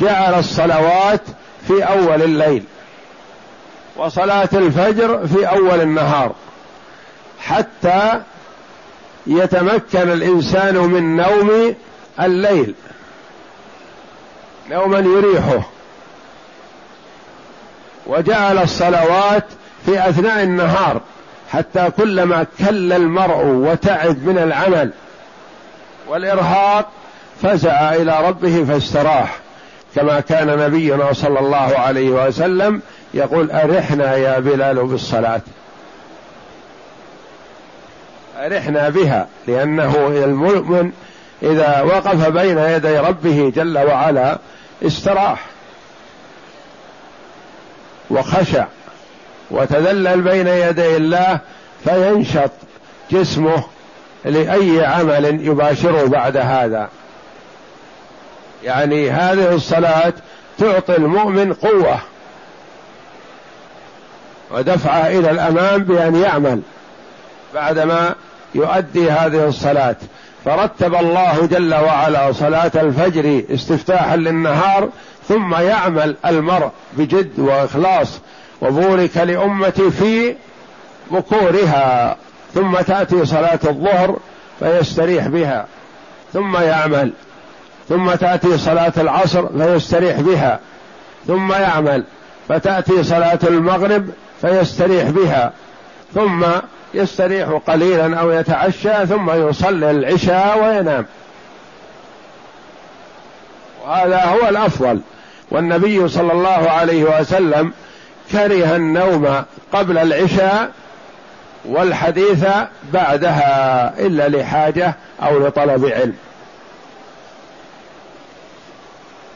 جعل 0.00 0.38
الصلوات 0.38 1.20
في 1.68 1.82
أول 1.82 2.22
الليل 2.22 2.64
وصلاة 3.96 4.48
الفجر 4.52 5.26
في 5.26 5.46
أول 5.46 5.80
النهار 5.80 6.34
حتى 7.40 8.20
يتمكن 9.26 10.12
الإنسان 10.12 10.76
من 10.76 11.16
نوم 11.16 11.74
الليل 12.20 12.74
نوما 14.70 14.98
يريحه. 14.98 15.62
وجعل 18.08 18.58
الصلوات 18.58 19.44
في 19.86 20.08
أثناء 20.08 20.42
النهار 20.42 21.00
حتى 21.50 21.90
كلما 21.90 22.46
كل 22.58 22.92
المرء 22.92 23.44
وتعب 23.44 24.26
من 24.26 24.38
العمل 24.38 24.90
والإرهاق 26.08 26.88
فزع 27.42 27.94
إلى 27.94 28.28
ربه 28.28 28.64
فاستراح 28.64 29.38
كما 29.94 30.20
كان 30.20 30.58
نبينا 30.58 31.12
صلى 31.12 31.40
الله 31.40 31.78
عليه 31.78 32.10
وسلم 32.10 32.82
يقول 33.14 33.50
أرحنا 33.50 34.16
يا 34.16 34.38
بلال 34.38 34.86
بالصلاة. 34.86 35.40
أرحنا 38.36 38.88
بها 38.88 39.26
لأنه 39.46 40.06
المؤمن 40.24 40.92
إذا 41.42 41.82
وقف 41.82 42.28
بين 42.28 42.58
يدي 42.58 42.98
ربه 42.98 43.52
جل 43.56 43.78
وعلا 43.78 44.38
استراح. 44.82 45.44
وخشع 48.10 48.66
وتذلل 49.50 50.22
بين 50.22 50.46
يدي 50.46 50.96
الله 50.96 51.38
فينشط 51.84 52.50
جسمه 53.10 53.64
لأي 54.24 54.84
عمل 54.84 55.46
يباشره 55.46 56.06
بعد 56.06 56.36
هذا. 56.36 56.88
يعني 58.64 59.10
هذه 59.10 59.54
الصلاة 59.54 60.12
تعطي 60.58 60.96
المؤمن 60.96 61.52
قوة 61.52 61.98
ودفعه 64.50 65.06
إلى 65.06 65.30
الأمام 65.30 65.84
بأن 65.84 66.14
يعمل 66.14 66.60
بعدما 67.54 68.14
يؤدي 68.54 69.10
هذه 69.10 69.48
الصلاة. 69.48 69.96
فرتب 70.44 70.94
الله 70.94 71.46
جل 71.46 71.74
وعلا 71.74 72.32
صلاة 72.32 72.70
الفجر 72.74 73.42
استفتاحا 73.54 74.16
للنهار 74.16 74.88
ثم 75.28 75.54
يعمل 75.54 76.16
المرء 76.26 76.70
بجد 76.92 77.38
وإخلاص 77.38 78.20
وبورك 78.60 79.16
لأمتي 79.16 79.90
في 79.90 80.34
بكورها. 81.10 82.16
ثم 82.54 82.76
تأتي 82.76 83.24
صلاة 83.24 83.58
الظهر 83.64 84.16
فيستريح 84.60 85.26
بها. 85.26 85.66
ثم 86.32 86.56
يعمل. 86.56 87.12
ثم 87.88 88.14
تأتي 88.14 88.58
صلاة 88.58 88.92
العصر 88.96 89.48
فيستريح 89.58 90.20
بها. 90.20 90.60
ثم 91.26 91.52
يعمل. 91.52 92.04
فتأتي 92.48 93.02
صلاة 93.02 93.38
المغرب 93.42 94.10
فيستريح 94.40 95.10
بها. 95.10 95.52
ثم 96.14 96.44
يستريح 96.94 97.48
قليلا 97.66 98.20
أو 98.20 98.30
يتعشى 98.30 99.06
ثم 99.06 99.48
يصلي 99.48 99.90
العشاء 99.90 100.58
وينام. 100.62 101.06
وهذا 103.84 104.24
هو 104.24 104.48
الأفضل. 104.48 105.00
والنبي 105.50 106.08
صلى 106.08 106.32
الله 106.32 106.70
عليه 106.70 107.20
وسلم 107.20 107.72
كره 108.32 108.76
النوم 108.76 109.44
قبل 109.72 109.98
العشاء 109.98 110.72
والحديث 111.64 112.46
بعدها 112.92 113.94
إلا 114.06 114.28
لحاجة 114.28 114.94
أو 115.22 115.46
لطلب 115.46 115.84
علم. 115.84 116.14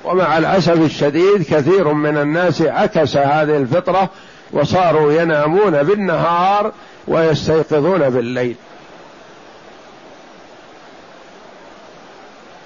ومع 0.05 0.39
الأسف 0.39 0.81
الشديد 0.81 1.43
كثير 1.43 1.93
من 1.93 2.19
الناس 2.19 2.63
عكس 2.63 3.17
هذه 3.17 3.57
الفطرة 3.57 4.11
وصاروا 4.53 5.13
ينامون 5.13 5.83
بالنهار 5.83 6.73
ويستيقظون 7.09 8.11
بالليل. 8.11 8.57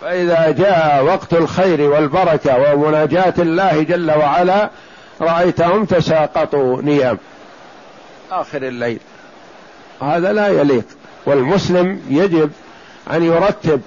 فإذا 0.06 0.50
جاء 0.50 1.04
وقت 1.04 1.32
الخير 1.32 1.80
والبركة 1.80 2.72
ومناجاة 2.72 3.34
الله 3.38 3.82
جل 3.82 4.10
وعلا 4.10 4.70
رأيتهم 5.20 5.84
تساقطوا 5.84 6.82
نيام 6.82 7.18
آخر 8.30 8.62
الليل. 8.62 9.00
هذا 10.02 10.32
لا 10.32 10.48
يليق. 10.48 10.84
والمسلم 11.26 12.00
يجب 12.10 12.50
أن 13.12 13.22
يرتب 13.22 13.80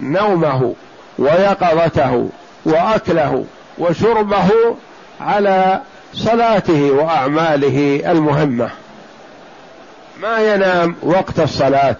نومه 0.00 0.74
ويقظته 1.18 2.28
وأكله 2.64 3.44
وشربه 3.78 4.50
على 5.20 5.80
صلاته 6.14 6.90
وأعماله 6.90 8.02
المهمة. 8.12 8.70
ما 10.20 10.54
ينام 10.54 10.96
وقت 11.02 11.40
الصلاة؟ 11.40 11.96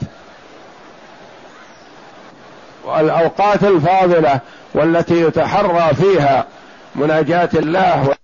والأوقات 2.84 3.64
الفاضلة 3.64 4.40
والتي 4.74 5.20
يتحرى 5.20 5.94
فيها 5.94 6.46
مناجاة 6.94 7.48
الله 7.54 8.14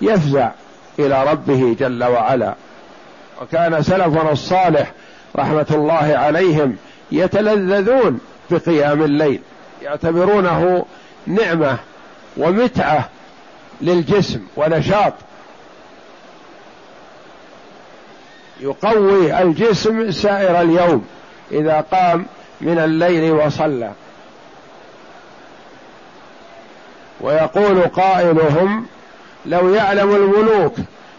يفزع 0.00 0.50
إلى 0.98 1.24
ربه 1.24 1.76
جل 1.80 2.04
وعلا. 2.04 2.54
وكان 3.42 3.82
سلفنا 3.82 4.32
الصالح 4.32 4.92
رحمة 5.36 5.66
الله 5.70 6.16
عليهم 6.16 6.76
يتلذذون 7.12 8.20
بقيام 8.50 9.02
الليل 9.02 9.40
يعتبرونه 9.82 10.84
نعمة 11.26 11.78
ومتعة 12.36 13.08
للجسم 13.80 14.40
ونشاط. 14.56 15.12
يقوي 18.60 19.42
الجسم 19.42 20.10
سائر 20.10 20.60
اليوم. 20.60 21.06
إذا 21.52 21.84
قام 21.92 22.26
من 22.60 22.78
الليل 22.78 23.32
وصلى. 23.32 23.92
ويقول 27.20 27.80
قائلهم 27.82 28.86
لو 29.46 29.74
يعلم 29.74 30.14
الملوك 30.14 30.74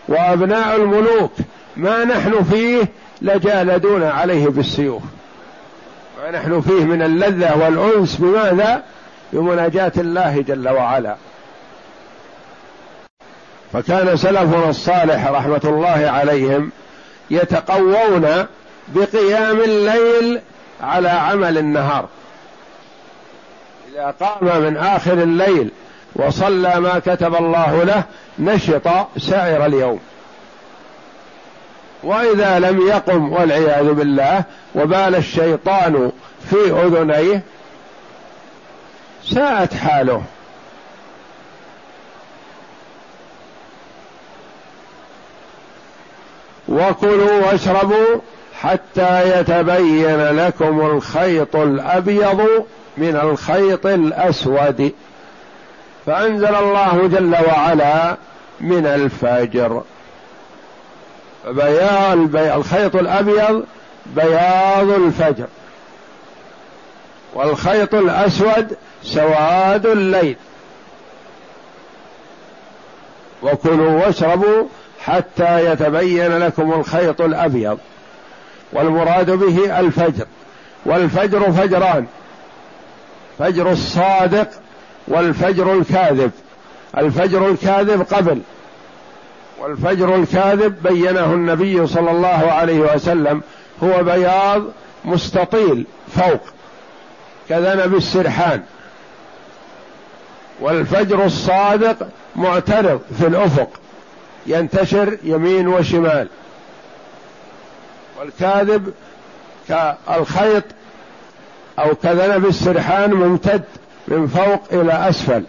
وأبناء 0.08 0.76
الملوك 0.76 1.32
ما 1.78 2.06
نحن 2.06 2.44
فيه 2.44 2.88
لجالدون 3.22 4.04
عليه 4.04 4.48
بالسيوف 4.48 5.02
ما 6.24 6.32
نحن 6.32 6.62
فيه 6.62 6.84
من 6.86 7.02
اللذة 7.02 7.58
والأنس 7.58 8.16
بماذا؟ 8.16 8.84
بمناجاة 9.34 9.92
الله 9.98 10.42
جل 10.42 10.70
وعلا. 10.70 11.16
فكان 13.74 14.18
سلفنا 14.18 14.70
الصالح 14.70 15.28
رحمة 15.28 15.62
الله 15.64 16.10
عليهم 16.10 16.72
يتقوون 17.32 18.46
بقيام 18.88 19.60
الليل 19.62 20.42
على 20.82 21.10
عمل 21.10 21.58
النهار. 21.58 22.06
إذا 23.94 24.14
قام 24.20 24.62
من 24.62 24.78
آخر 24.78 25.14
الليل 25.14 25.72
وصلى 26.16 26.80
ما 26.80 27.00
كتب 27.00 27.36
الله 27.36 27.84
له 27.84 28.04
نشط 28.40 28.88
سائر 29.18 29.66
اليوم. 29.66 30.00
وإذا 32.04 32.60
لم 32.60 32.88
يقم 32.88 33.34
والعياذ 33.34 33.94
بالله 33.94 34.44
وبال 34.76 35.16
الشيطان 35.16 36.12
في 36.50 36.72
أذنيه 36.72 37.42
ساءت 39.24 39.74
حاله. 39.74 40.24
وكلوا 46.70 47.46
واشربوا 47.46 48.22
حتى 48.62 49.40
يتبين 49.40 50.18
لكم 50.18 50.82
الخيط 50.82 51.56
الأبيض 51.56 52.66
من 52.98 53.16
الخيط 53.16 53.86
الأسود. 53.86 54.92
فأنزل 56.06 56.56
الله 56.56 57.08
جل 57.08 57.36
وعلا 57.48 58.18
من 58.62 58.86
الفجر. 58.86 59.84
الخيط 62.56 62.96
الأبيض 62.96 63.66
بياض 64.06 64.90
الفجر. 64.90 65.48
والخيط 67.34 67.96
الأسود 67.96 68.78
سواد 69.04 69.86
الليل. 69.86 70.36
وكلوا 73.44 74.06
واشربوا 74.06 74.68
حتى 75.00 75.72
يتبين 75.72 76.38
لكم 76.38 76.74
الخيط 76.74 77.22
الأبيض. 77.22 77.78
والمراد 78.74 79.32
به 79.32 79.80
الفجر. 79.80 80.26
والفجر 80.86 81.52
فجران. 81.52 82.06
فجر 83.40 83.72
الصادق 83.72 84.48
والفجر 85.08 85.74
الكاذب. 85.74 86.32
الفجر 86.98 87.50
الكاذب 87.50 88.02
قبل. 88.02 88.42
والفجر 89.60 90.16
الكاذب 90.16 90.84
بينه 90.84 91.34
النبي 91.34 91.88
صلى 91.88 92.12
الله 92.12 92.52
عليه 92.52 92.80
وسلم 92.80 93.42
هو 93.84 94.04
بياض 94.04 94.64
مستطيل 95.06 95.86
فوق. 96.16 96.42
كذنب 97.50 97.96
السرحان. 97.96 98.62
والفجر 100.62 101.26
الصادق 101.26 102.08
معترض 102.36 103.02
في 103.20 103.28
الأفق. 103.28 103.70
ينتشر 104.48 105.18
يمين 105.24 105.68
وشمال. 105.68 106.28
والكاذب 108.22 108.94
كالخيط 109.68 110.64
أو 111.80 111.96
كذنب 111.96 112.46
السرحان 112.46 113.14
ممتد 113.14 113.64
من 114.08 114.28
فوق 114.28 114.62
إلى 114.72 115.10
أسفل. 115.10 115.44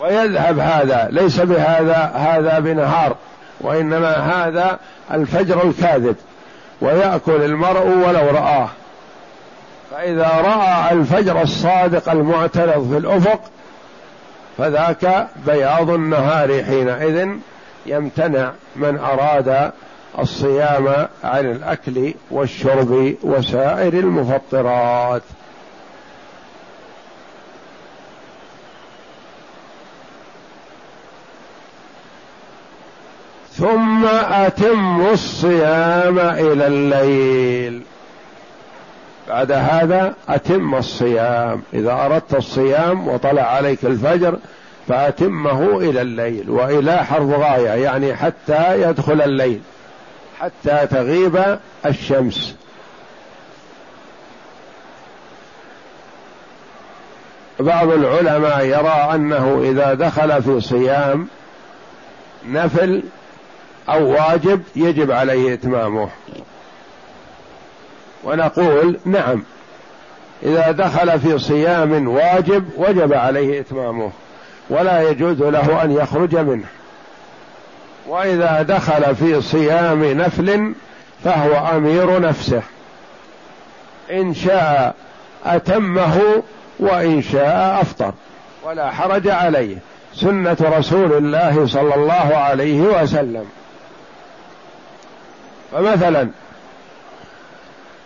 ويذهب 0.00 0.58
هذا 0.58 1.08
ليس 1.10 1.40
بهذا 1.40 2.12
هذا 2.14 2.58
بنهار 2.58 3.16
وإنما 3.60 4.16
هذا 4.16 4.78
الفجر 5.12 5.62
الكاذب. 5.62 6.16
ويأكل 6.80 7.42
المرء 7.42 7.86
ولو 7.86 8.30
رآه. 8.30 8.68
فإذا 9.90 10.28
رأى 10.28 10.92
الفجر 10.92 11.42
الصادق 11.42 12.10
المعترض 12.10 12.90
في 12.90 12.98
الأفق 12.98 13.40
فذاك 14.58 15.28
بياض 15.46 15.90
النهار 15.90 16.64
حينئذ 16.64 17.28
يمتنع 17.86 18.52
من 18.76 18.98
أراد 18.98 19.72
الصيام 20.18 21.08
عن 21.24 21.50
الأكل 21.50 22.14
والشرب 22.30 23.14
وسائر 23.22 23.94
المفطرات. 23.94 25.22
ثم 33.52 34.06
أتموا 34.30 35.12
الصيام 35.12 36.18
إلى 36.18 36.66
الليل. 36.66 37.82
بعد 39.28 39.52
هذا 39.52 40.14
أتم 40.28 40.74
الصيام. 40.74 41.62
إذا 41.74 41.92
أردت 41.92 42.34
الصيام 42.34 43.08
وطلع 43.08 43.42
عليك 43.42 43.84
الفجر 43.84 44.38
فأتمه 44.88 45.78
إلى 45.78 46.02
الليل. 46.02 46.50
وإلى 46.50 47.04
حرف 47.04 47.30
غاية 47.30 47.70
يعني 47.70 48.16
حتى 48.16 48.82
يدخل 48.82 49.22
الليل. 49.22 49.60
حتى 50.40 50.86
تغيب 50.86 51.58
الشمس. 51.86 52.54
بعض 57.60 57.88
العلماء 57.88 58.64
يرى 58.64 59.14
أنه 59.14 59.62
إذا 59.70 59.94
دخل 59.94 60.42
في 60.42 60.60
صيام 60.60 61.28
نفل 62.46 63.02
أو 63.88 64.10
واجب 64.12 64.62
يجب 64.76 65.10
عليه 65.10 65.54
إتمامه. 65.54 66.08
ونقول 68.24 68.98
نعم 69.04 69.42
إذا 70.42 70.70
دخل 70.70 71.20
في 71.20 71.38
صيام 71.38 72.08
واجب 72.08 72.70
وجب 72.76 73.12
عليه 73.12 73.60
إتمامه 73.60 74.10
ولا 74.70 75.10
يجوز 75.10 75.42
له 75.42 75.84
أن 75.84 75.92
يخرج 75.92 76.36
منه. 76.36 76.66
وإذا 78.08 78.62
دخل 78.62 79.16
في 79.16 79.42
صيام 79.42 80.04
نفل 80.04 80.74
فهو 81.24 81.76
أمير 81.76 82.20
نفسه. 82.20 82.62
إن 84.10 84.34
شاء 84.34 84.94
أتمه 85.46 86.42
وإن 86.78 87.22
شاء 87.22 87.82
أفطر. 87.82 88.12
ولا 88.64 88.90
حرج 88.90 89.28
عليه. 89.28 89.76
سنة 90.14 90.56
رسول 90.60 91.12
الله 91.12 91.66
صلى 91.66 91.94
الله 91.94 92.36
عليه 92.36 92.80
وسلم. 92.80 93.46
فمثلا 95.72 96.28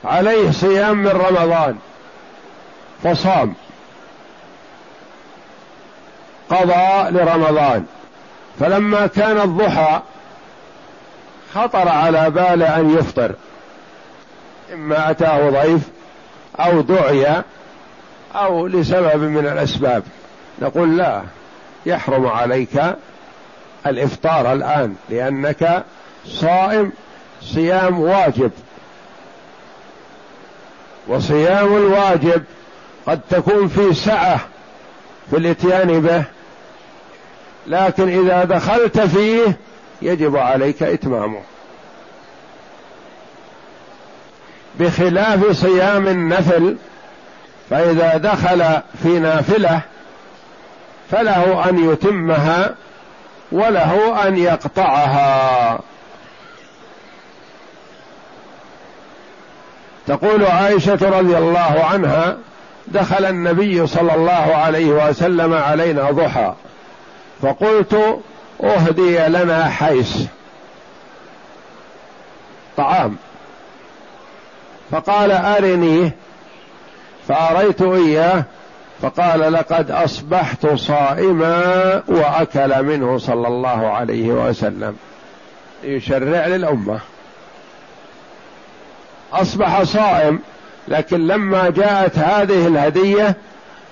عليه 0.04 0.50
صيام 0.50 0.96
من 0.96 1.08
رمضان 1.08 1.76
فصام. 3.04 3.54
قضى 6.50 7.10
لرمضان. 7.10 7.86
فلما 8.60 9.06
كان 9.06 9.40
الضحى 9.40 10.00
خطر 11.54 11.88
على 11.88 12.30
بال 12.30 12.62
أن 12.62 12.98
يفطر 12.98 13.34
إما 14.72 15.10
أتاه 15.10 15.50
ضيف 15.50 15.80
أو 16.60 16.80
دعي 16.80 17.42
أو 18.34 18.66
لسبب 18.66 19.22
من 19.22 19.46
الأسباب. 19.46 20.02
نقول 20.62 20.96
لا 20.96 21.22
يحرم 21.86 22.26
عليك 22.26 22.82
الإفطار 23.86 24.52
الآن 24.52 24.94
لأنك 25.10 25.84
صائم 26.26 26.92
صيام 27.42 28.00
واجب. 28.00 28.50
وصيام 31.08 31.76
الواجب 31.76 32.42
قد 33.06 33.20
تكون 33.30 33.68
في 33.68 33.94
سعة 33.94 34.40
في 35.30 35.36
الإتيان 35.36 36.00
به 36.00 36.24
لكن 37.66 38.08
إذا 38.08 38.44
دخلت 38.44 39.00
فيه 39.00 39.56
يجب 40.02 40.36
عليك 40.36 40.82
إتمامه. 40.82 41.40
بخلاف 44.80 45.50
صيام 45.50 46.08
النفل 46.08 46.76
فإذا 47.70 48.16
دخل 48.16 48.64
في 49.02 49.08
نافلة 49.08 49.80
فله 51.10 51.68
أن 51.68 51.92
يتمها 51.92 52.74
وله 53.52 54.28
أن 54.28 54.36
يقطعها. 54.36 55.80
تقول 60.06 60.46
عائشة 60.46 61.18
رضي 61.18 61.38
الله 61.38 61.84
عنها 61.92 62.36
دخل 62.88 63.24
النبي 63.24 63.86
صلى 63.86 64.14
الله 64.14 64.32
عليه 64.56 65.08
وسلم 65.08 65.54
علينا 65.54 66.10
ضحى. 66.10 66.54
فقلت 67.42 68.20
اهدي 68.64 69.18
لنا 69.18 69.68
حيس 69.68 70.26
طعام. 72.76 73.16
فقال 74.90 75.32
ارنيه 75.32 76.16
فاريت 77.28 77.82
اياه. 77.82 78.44
فقال 79.02 79.52
لقد 79.52 79.90
اصبحت 79.90 80.66
صائما 80.66 82.02
واكل 82.08 82.82
منه 82.82 83.18
صلى 83.18 83.48
الله 83.48 83.88
عليه 83.90 84.28
وسلم. 84.28 84.96
يشرع 85.84 86.46
للامه. 86.46 87.00
اصبح 89.32 89.82
صائم 89.82 90.40
لكن 90.88 91.26
لما 91.26 91.70
جاءت 91.70 92.18
هذه 92.18 92.66
الهدية 92.66 93.36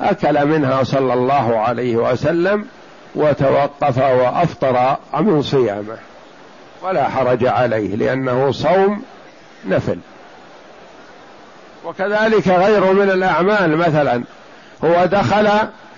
أكل 0.00 0.46
منها 0.46 0.82
صلى 0.82 1.12
الله 1.14 1.58
عليه 1.58 1.96
وسلم 1.96 2.66
وتوقف 3.14 3.98
وأفطر 3.98 4.96
من 5.14 5.42
صيامه. 5.42 5.98
ولا 6.82 7.08
حرج 7.08 7.46
عليه 7.46 7.96
لأنه 7.96 8.52
صوم 8.52 9.02
نفل. 9.66 9.98
وكذلك 11.84 12.48
غيره 12.48 12.92
من 12.92 13.10
الأعمال 13.10 13.76
مثلا 13.76 14.22
هو 14.84 15.04
دخل 15.06 15.48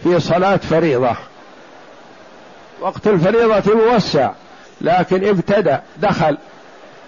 في 0.02 0.20
صلاة 0.20 0.56
فريضة. 0.56 1.16
وقت 2.80 3.06
الفريضة 3.06 3.74
موسع 3.74 4.30
لكن 4.80 5.28
ابتدأ 5.28 5.82
دخل. 5.96 6.38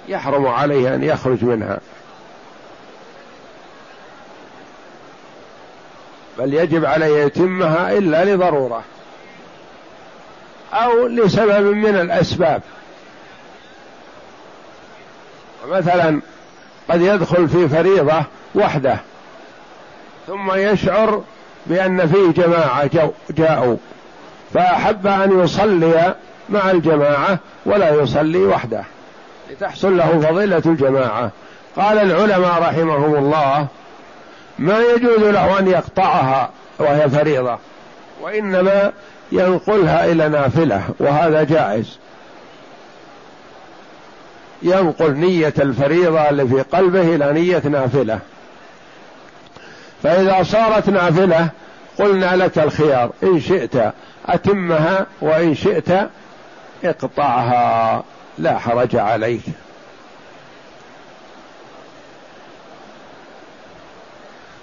يحرم 0.09 0.46
عليه 0.46 0.94
أن 0.94 1.05
يخرج 1.05 1.44
منها. 1.44 1.78
بل 6.38 6.55
يجب 6.55 6.84
عليه 6.84 7.24
يتمها 7.24 7.92
إلا 7.92 8.24
لضرورة. 8.24 8.82
أو 10.75 11.07
لسبب 11.07 11.75
من 11.75 11.97
الأسباب. 11.97 12.62
مثلا 15.68 16.20
قد 16.91 17.01
يدخل 17.01 17.49
في 17.49 17.68
فريضة 17.68 18.22
وحده 18.55 18.97
ثم 20.27 20.53
يشعر 20.55 21.22
بأن 21.66 22.07
فيه 22.07 22.43
جماعة 22.43 23.11
جاءوا 23.31 23.77
فأحب 24.55 25.07
أن 25.07 25.45
يصلي 25.45 26.14
مع 26.49 26.70
الجماعة 26.70 27.39
ولا 27.66 27.91
يصلي 27.91 28.39
وحده 28.39 28.85
لتحصل 29.51 29.97
له 29.97 30.20
فضيلة 30.20 30.62
الجماعة. 30.66 31.31
قال 31.77 31.99
العلماء 31.99 32.62
رحمهم 32.62 33.14
الله 33.14 33.66
ما 34.59 34.79
يجوز 34.79 35.18
له 35.18 35.59
أن 35.59 35.68
يقطعها 35.68 36.51
وهي 36.79 37.11
فريضة 37.11 37.59
وإنما 38.22 38.93
ينقلها 39.33 40.05
إلى 40.05 40.29
نافلة 40.29 40.83
وهذا 40.99 41.43
جائز. 41.43 41.99
ينقل 44.62 45.14
نية 45.14 45.55
الفريضة 45.59 46.31
اللي 46.31 46.49
في 46.49 46.62
قلبه 46.62 47.14
إلى 47.14 47.33
نية 47.33 47.62
نافلة. 47.64 48.18
فإذا 50.03 50.43
صارت 50.43 50.89
نافلة 50.89 51.49
قلنا 51.99 52.37
لك 52.37 52.59
الخيار 52.59 53.11
إن 53.22 53.41
شئت 53.41 53.93
أتمها 54.27 55.07
وإن 55.20 55.55
شئت 55.55 56.09
اقطعها 56.85 58.03
لا 58.39 58.59
حرج 58.59 58.97
عليك. 58.97 59.43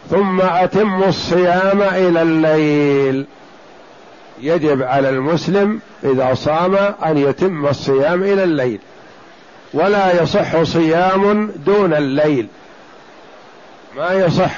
ثم 0.09 0.41
أتم 0.41 1.03
الصيام 1.03 1.81
إلى 1.81 2.21
الليل. 2.21 3.25
يجب 4.41 4.83
على 4.83 5.09
المسلم 5.09 5.79
إذا 6.03 6.33
صام 6.33 6.75
أن 7.05 7.17
يتم 7.17 7.67
الصيام 7.67 8.23
إلى 8.23 8.43
الليل. 8.43 8.79
ولا 9.73 10.23
يصح 10.23 10.63
صيام 10.63 11.51
دون 11.65 11.93
الليل. 11.93 12.47
ما 13.95 14.13
يصح. 14.13 14.55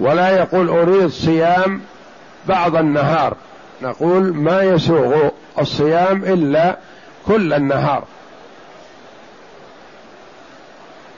ولا 0.00 0.28
يقول 0.28 0.68
أريد 0.68 1.06
صيام 1.06 1.80
بعض 2.46 2.76
النهار. 2.76 3.36
نقول 3.82 4.34
ما 4.34 4.62
يسوغ 4.62 5.28
الصيام 5.58 6.24
إلا 6.24 6.76
كل 7.26 7.52
النهار. 7.52 8.04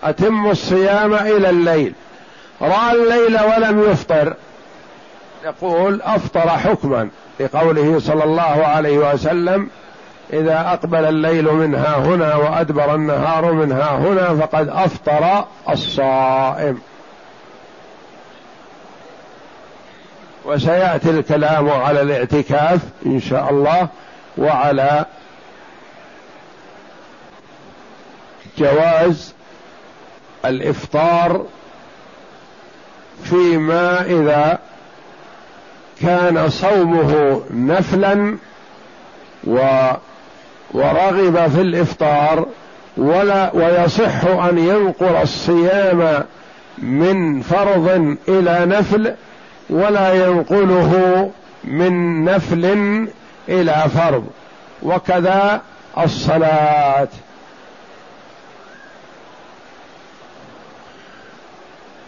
أتم 0.02 0.50
الصيام 0.50 1.14
إلى 1.14 1.50
الليل. 1.50 1.92
رأى 2.62 2.92
الليل 2.92 3.38
ولم 3.40 3.90
يفطر. 3.90 4.36
يقول 5.44 6.02
أفطر 6.02 6.48
حكما. 6.48 7.08
لقوله 7.40 7.98
صلى 8.00 8.24
الله 8.24 8.66
عليه 8.66 8.98
وسلم 8.98 9.68
إذا 10.32 10.60
أقبل 10.60 11.04
الليل 11.04 11.52
منها 11.52 11.96
هنا 11.96 12.34
وأدبر 12.36 12.94
النهار 12.94 13.52
منها 13.52 13.96
هنا 13.96 14.46
فقد 14.46 14.68
أفطر 14.68 15.44
الصائم. 15.68 16.80
وسيأتي 20.44 21.10
الكلام 21.10 21.70
على 21.70 22.02
الاعتكاف 22.02 22.80
إن 23.06 23.20
شاء 23.20 23.50
الله 23.50 23.88
وعلى 24.38 25.04
جواز 28.58 29.34
الإفطار 30.44 31.46
فيما 33.24 34.02
إذا 34.02 34.58
كان 36.02 36.48
صومه 36.48 37.42
نفلا 37.50 38.36
و 39.44 39.90
ورغب 40.74 41.50
في 41.50 41.60
الإفطار 41.60 42.46
ولا 42.96 43.50
ويصح 43.54 44.24
أن 44.24 44.58
ينقل 44.58 45.16
الصيام 45.22 46.24
من 46.78 47.40
فرض 47.40 48.16
إلى 48.28 48.66
نفل 48.66 49.14
ولا 49.70 50.26
ينقله 50.26 51.30
من 51.64 52.24
نفل 52.24 52.64
إلى 53.48 53.84
فرض 53.94 54.26
وكذا 54.82 55.60
الصلاة. 55.98 57.08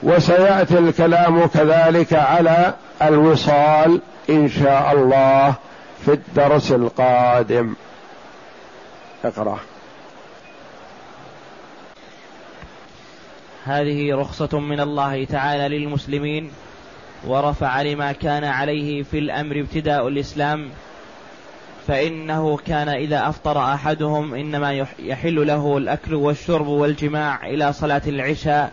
وسيأتي 0.02 0.78
الكلام 0.78 1.46
كذلك 1.46 2.12
على 2.12 2.74
الوصال 3.02 4.00
إن 4.30 4.48
شاء 4.48 4.92
الله 4.92 5.54
في 6.04 6.12
الدرس 6.12 6.72
القادم. 6.72 7.74
اقرأ. 9.24 9.58
هذه 13.64 14.14
رخصة 14.14 14.58
من 14.58 14.80
الله 14.80 15.24
تعالى 15.24 15.78
للمسلمين 15.78 16.50
ورفع 17.26 17.82
لما 17.82 18.12
كان 18.12 18.44
عليه 18.44 19.02
في 19.02 19.18
الأمر 19.18 19.60
ابتداء 19.60 20.08
الإسلام 20.08 20.70
فإنه 21.86 22.56
كان 22.56 22.88
إذا 22.88 23.28
أفطر 23.28 23.58
أحدهم 23.58 24.34
إنما 24.34 24.86
يحل 24.98 25.46
له 25.46 25.78
الأكل 25.78 26.14
والشرب 26.14 26.66
والجماع 26.66 27.46
إلى 27.46 27.72
صلاة 27.72 28.02
العشاء 28.06 28.72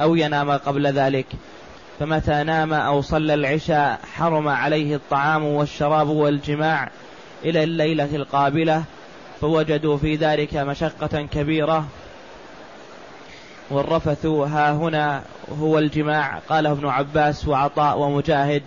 أو 0.00 0.14
ينام 0.14 0.50
قبل 0.50 0.86
ذلك. 0.86 1.26
فمتى 2.00 2.42
نام 2.42 2.72
أو 2.72 3.00
صلى 3.00 3.34
العشاء 3.34 4.00
حرم 4.14 4.48
عليه 4.48 4.96
الطعام 4.96 5.44
والشراب 5.44 6.08
والجماع 6.08 6.90
إلى 7.44 7.64
الليلة 7.64 8.16
القابلة 8.16 8.84
فوجدوا 9.40 9.96
في 9.96 10.16
ذلك 10.16 10.56
مشقة 10.56 11.22
كبيرة. 11.22 11.86
والرفث 13.70 14.26
ها 14.26 14.72
هنا 14.72 15.22
هو 15.60 15.78
الجماع 15.78 16.38
قاله 16.48 16.72
ابن 16.72 16.86
عباس 16.86 17.48
وعطاء 17.48 17.98
ومجاهد. 17.98 18.62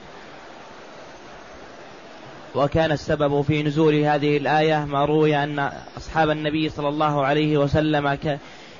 وكان 2.55 2.91
السبب 2.91 3.41
في 3.41 3.63
نزول 3.63 3.95
هذه 3.95 4.37
الآية 4.37 4.85
ما 4.85 5.05
روي 5.05 5.43
أن 5.43 5.71
أصحاب 5.97 6.29
النبي 6.29 6.69
صلى 6.69 6.89
الله 6.89 7.25
عليه 7.25 7.57
وسلم 7.57 8.17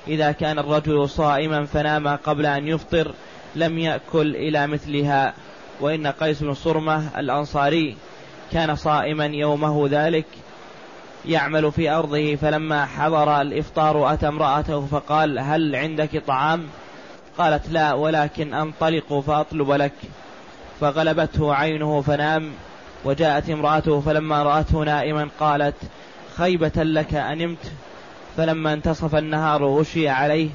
إذا 0.08 0.32
كان 0.32 0.58
الرجل 0.58 1.08
صائما 1.08 1.64
فنام 1.66 2.08
قبل 2.08 2.46
أن 2.46 2.68
يفطر. 2.68 3.14
لم 3.56 3.78
يأكل 3.78 4.36
إلى 4.36 4.66
مثلها. 4.66 5.34
وإن 5.80 6.06
قيس 6.06 6.42
بن 6.42 6.54
صرمة 6.54 7.18
الأنصاري 7.18 7.96
كان 8.52 8.76
صائما 8.76 9.26
يومه 9.26 9.88
ذلك 9.90 10.26
يعمل 11.26 11.72
في 11.72 11.90
أرضه 11.90 12.34
فلما 12.34 12.86
حضر 12.86 13.40
الإفطار 13.40 14.12
أتى 14.12 14.28
امرأته 14.28 14.86
فقال 14.86 15.38
هل 15.38 15.76
عندك 15.76 16.22
طعام؟ 16.26 16.66
قالت 17.38 17.68
لا 17.70 17.92
ولكن 17.92 18.54
أنطلق 18.54 19.20
فأطلب 19.20 19.70
لك. 19.70 19.92
فغلبته 20.80 21.54
عينه 21.54 22.00
فنام 22.00 22.50
وجاءت 23.04 23.50
امرأته 23.50 24.00
فلما 24.00 24.42
رأته 24.42 24.78
نائما 24.78 25.28
قالت 25.40 25.76
خيبة 26.36 26.72
لك 26.76 27.14
أنمت. 27.14 27.72
فلما 28.36 28.72
انتصف 28.72 29.14
النهار 29.14 29.64
غشي 29.64 30.08
عليه 30.08 30.48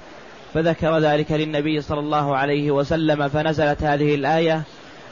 فذكر 0.54 0.98
ذلك 0.98 1.32
للنبي 1.32 1.82
صلى 1.82 2.00
الله 2.00 2.38
عليه 2.38 2.72
وسلم 2.72 3.28
فنزلت 3.28 3.84
هذه 3.84 4.16
الآية 4.16 4.62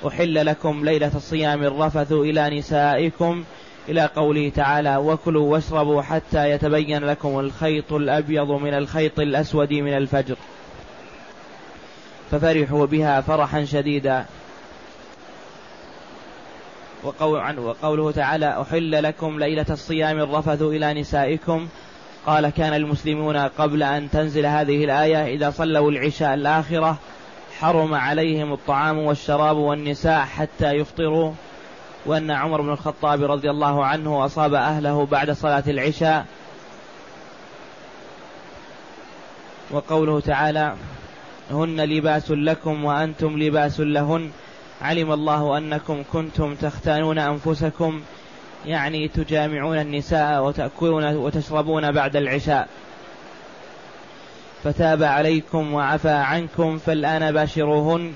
أحل 0.07 0.45
لكم 0.45 0.85
ليلة 0.85 1.11
الصيام 1.15 1.63
الرفث 1.63 2.11
إلى 2.11 2.59
نسائكم 2.59 3.43
إلى 3.89 4.05
قوله 4.05 4.49
تعالى 4.49 4.97
وكلوا 4.97 5.51
واشربوا 5.51 6.01
حتى 6.01 6.49
يتبين 6.51 7.03
لكم 7.03 7.39
الخيط 7.39 7.93
الأبيض 7.93 8.51
من 8.51 8.73
الخيط 8.73 9.19
الأسود 9.19 9.73
من 9.73 9.97
الفجر 9.97 10.35
ففرحوا 12.31 12.85
بها 12.85 13.21
فرحا 13.21 13.65
شديدا. 13.65 14.25
وقول 17.03 17.59
وقوله 17.59 18.11
تعالى 18.11 18.61
أحل 18.61 19.03
لكم 19.03 19.39
ليلة 19.39 19.65
الصيام 19.69 20.19
الرفث 20.19 20.61
إلى 20.61 20.93
نسائكم 20.93 21.67
قال 22.25 22.49
كان 22.49 22.73
المسلمون 22.73 23.37
قبل 23.37 23.83
أن 23.83 24.09
تنزل 24.09 24.45
هذه 24.45 24.83
الآية 24.83 25.35
إذا 25.35 25.49
صلوا 25.49 25.91
العشاء 25.91 26.33
الآخرة 26.33 26.97
حرم 27.59 27.93
عليهم 27.93 28.53
الطعام 28.53 28.97
والشراب 28.97 29.57
والنساء 29.57 30.19
حتى 30.19 30.71
يفطروا. 30.71 31.33
وأن 32.05 32.31
عمر 32.31 32.61
بن 32.61 32.69
الخطاب 32.69 33.23
رضي 33.23 33.49
الله 33.49 33.85
عنه 33.85 34.25
أصاب 34.25 34.53
أهله 34.53 35.05
بعد 35.05 35.31
صلاة 35.31 35.63
العشاء. 35.67 36.25
وقوله 39.71 40.19
تعالى 40.19 40.75
هن 41.51 41.81
لباس 41.81 42.31
لكم 42.31 42.85
وأنتم 42.85 43.39
لباس 43.39 43.79
لهن 43.79 44.31
علم 44.81 45.11
الله 45.11 45.57
أنكم 45.57 46.03
كنتم 46.13 46.55
تختانون 46.55 47.19
أنفسكم. 47.19 48.01
يعني 48.65 49.07
تجامعون 49.07 49.79
النساء 49.79 50.43
وتأكلون 50.43 51.15
وتشربون 51.15 51.91
بعد 51.91 52.15
العشاء. 52.15 52.67
فتاب 54.63 55.03
عليكم 55.03 55.73
وعفى 55.73 56.09
عنكم 56.09 56.77
فالآن 56.77 57.31
باشروهن 57.31 58.13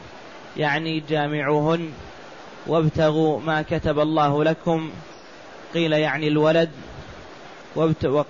يعني 0.57 1.03
جامعوهن 1.09 1.91
وابتغوا 2.67 3.39
ما 3.39 3.61
كتب 3.61 3.99
الله 3.99 4.43
لكم. 4.43 4.89
قيل 5.73 5.93
يعني 5.93 6.27
الولد 6.27 6.69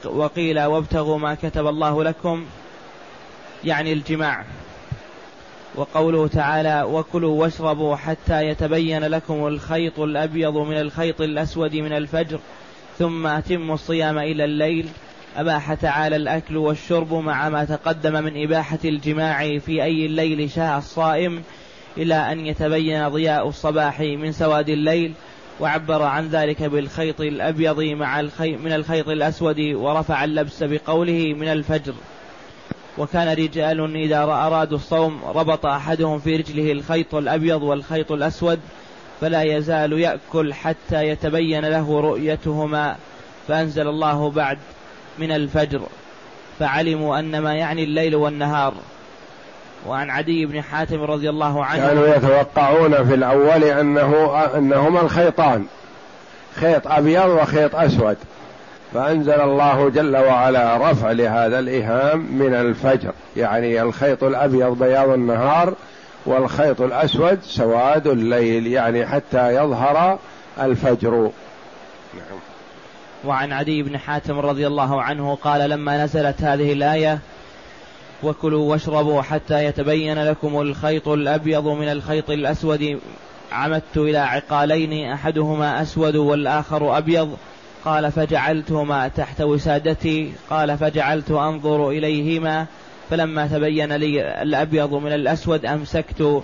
وقيل 0.06 0.60
وابتغوا 0.60 1.18
ما 1.18 1.36
كتب 1.36 1.68
الله 1.68 2.04
لكم 2.04 2.46
يعني 3.64 3.94
الجماع. 3.94 4.46
وقوله 5.76 6.28
تعالى 6.28 6.84
وكلوا 6.84 7.42
واشربوا 7.42 7.96
حتى 7.96 8.48
يتبين 8.48 9.04
لكم 9.04 9.48
الخيط 9.48 10.00
الأبيض 10.00 10.58
من 10.58 10.78
الخيط 10.78 11.22
الأسود 11.22 11.76
من 11.76 11.92
الفجر 11.92 12.40
ثم 13.00 13.28
أتموا 13.28 13.76
الصيام 13.76 14.18
إلى 14.18 14.46
الليل. 14.46 14.88
أباح 15.38 15.74
تعالى 15.74 16.16
الأكل 16.16 16.58
والشرب 16.58 17.14
مع 17.14 17.50
ما 17.50 17.66
تقدم 17.66 18.24
من 18.24 18.44
إباحة 18.44 18.80
الجماع 18.86 19.58
في 19.58 19.84
أي 19.84 20.06
الليل 20.06 20.50
شاء 20.50 20.78
الصائم 20.78 21.44
إلى 21.98 22.16
أن 22.16 22.46
يتبين 22.46 23.10
ضياء 23.10 23.48
الصباح 23.48 24.00
من 24.00 24.32
سواد 24.32 24.70
الليل. 24.70 25.14
وعبر 25.60 26.04
عن 26.04 26.28
ذلك 26.28 26.64
بالخيط 26.64 27.22
الأبيض 27.22 27.80
مع 27.80 28.20
الخي 28.20 28.56
من 28.56 28.74
الخيط 28.74 29.10
الأسود 29.10 29.60
ورفع 29.60 30.24
اللبس 30.24 30.64
بقوله 30.64 31.34
من 31.34 31.48
الفجر. 31.48 31.94
وكان 32.98 33.28
رجال 33.28 33.96
إذا 33.96 34.24
أرادوا 34.24 34.78
الصوم 34.78 35.22
ربط 35.36 35.66
أحدهم 35.66 36.20
في 36.20 36.36
رجله 36.36 36.72
الخيط 36.72 37.16
الأبيض 37.16 37.64
والخيط 37.64 38.12
الأسود 38.12 38.60
فلا 39.22 39.44
يزال 39.44 39.94
يأكل 39.94 40.54
حتى 40.54 41.08
يتبين 41.08 41.66
له 41.66 42.00
رؤيتهما 42.02 42.96
فأنزل 43.48 43.88
الله 43.88 44.32
بعد 44.32 44.58
من 45.18 45.32
الفجر. 45.32 45.82
فعلموا 46.60 47.20
أن 47.20 47.40
ما 47.40 47.56
يعني 47.56 47.84
الليل 47.84 48.16
والنهار. 48.16 48.74
وعن 49.88 50.10
عدي 50.10 50.46
بن 50.46 50.62
حاتم 50.62 51.02
رضي 51.02 51.30
الله 51.30 51.66
عنه 51.66 51.88
كانوا 51.88 52.08
يتوقعون 52.08 53.08
في 53.08 53.14
الأول 53.14 53.64
أنه 53.64 54.44
أنهما 54.56 55.02
الخيطان 55.02 55.66
خيط 56.56 56.88
أبيض 56.88 57.30
وخيط 57.30 57.76
أسود. 57.76 58.18
فأنزل 58.94 59.42
الله 59.42 59.90
جل 59.90 60.18
وعلا 60.18 60.92
رفع 60.92 61.12
لهذا 61.12 61.60
الإهام 61.60 62.20
من 62.20 62.54
الفجر 62.54 63.12
يعني 63.38 63.82
الخيط 63.82 64.24
الأبيض 64.24 64.80
بياض 64.80 65.10
النهار 65.10 65.74
والخيط 66.26 66.82
الأسود 66.82 67.40
سواد 67.44 68.08
الليل 68.08 68.68
يعني 68.68 69.06
حتى 69.06 69.56
يظهر 69.56 70.20
الفجر. 70.62 71.12
نعم. 72.14 72.40
وعن 73.26 73.54
عدي 73.54 73.84
بن 73.84 73.98
حاتم 73.98 74.40
رضي 74.40 74.68
الله 74.68 75.02
عنه 75.02 75.36
قال 75.36 75.70
لما 75.70 76.04
نزلت 76.04 76.42
هذه 76.42 76.74
الآية 76.74 77.20
وكلوا 78.24 78.72
واشربوا 78.72 79.22
حتى 79.22 79.66
يتبين 79.66 80.24
لكم 80.24 80.62
الخيط 80.62 81.08
الأبيض 81.08 81.68
من 81.68 81.92
الخيط 81.92 82.30
الأسود. 82.30 83.00
عمدت 83.52 83.98
إلى 83.98 84.18
عقالين 84.18 85.12
أحدهما 85.12 85.82
أسود 85.82 86.16
والآخر 86.16 86.98
أبيض. 86.98 87.38
قال 87.86 88.12
فجعلتهما 88.12 89.08
تحت 89.08 89.42
وسادتي. 89.42 90.32
قال 90.50 90.78
فجعلت 90.78 91.32
أنظر 91.32 91.90
إليهما. 91.90 92.66
فلما 93.10 93.48
تبين 93.48 93.94
لي 93.94 94.42
الأبيض 94.42 94.94
من 94.94 95.14
الأسود 95.14 95.66
أمسكت. 95.66 96.44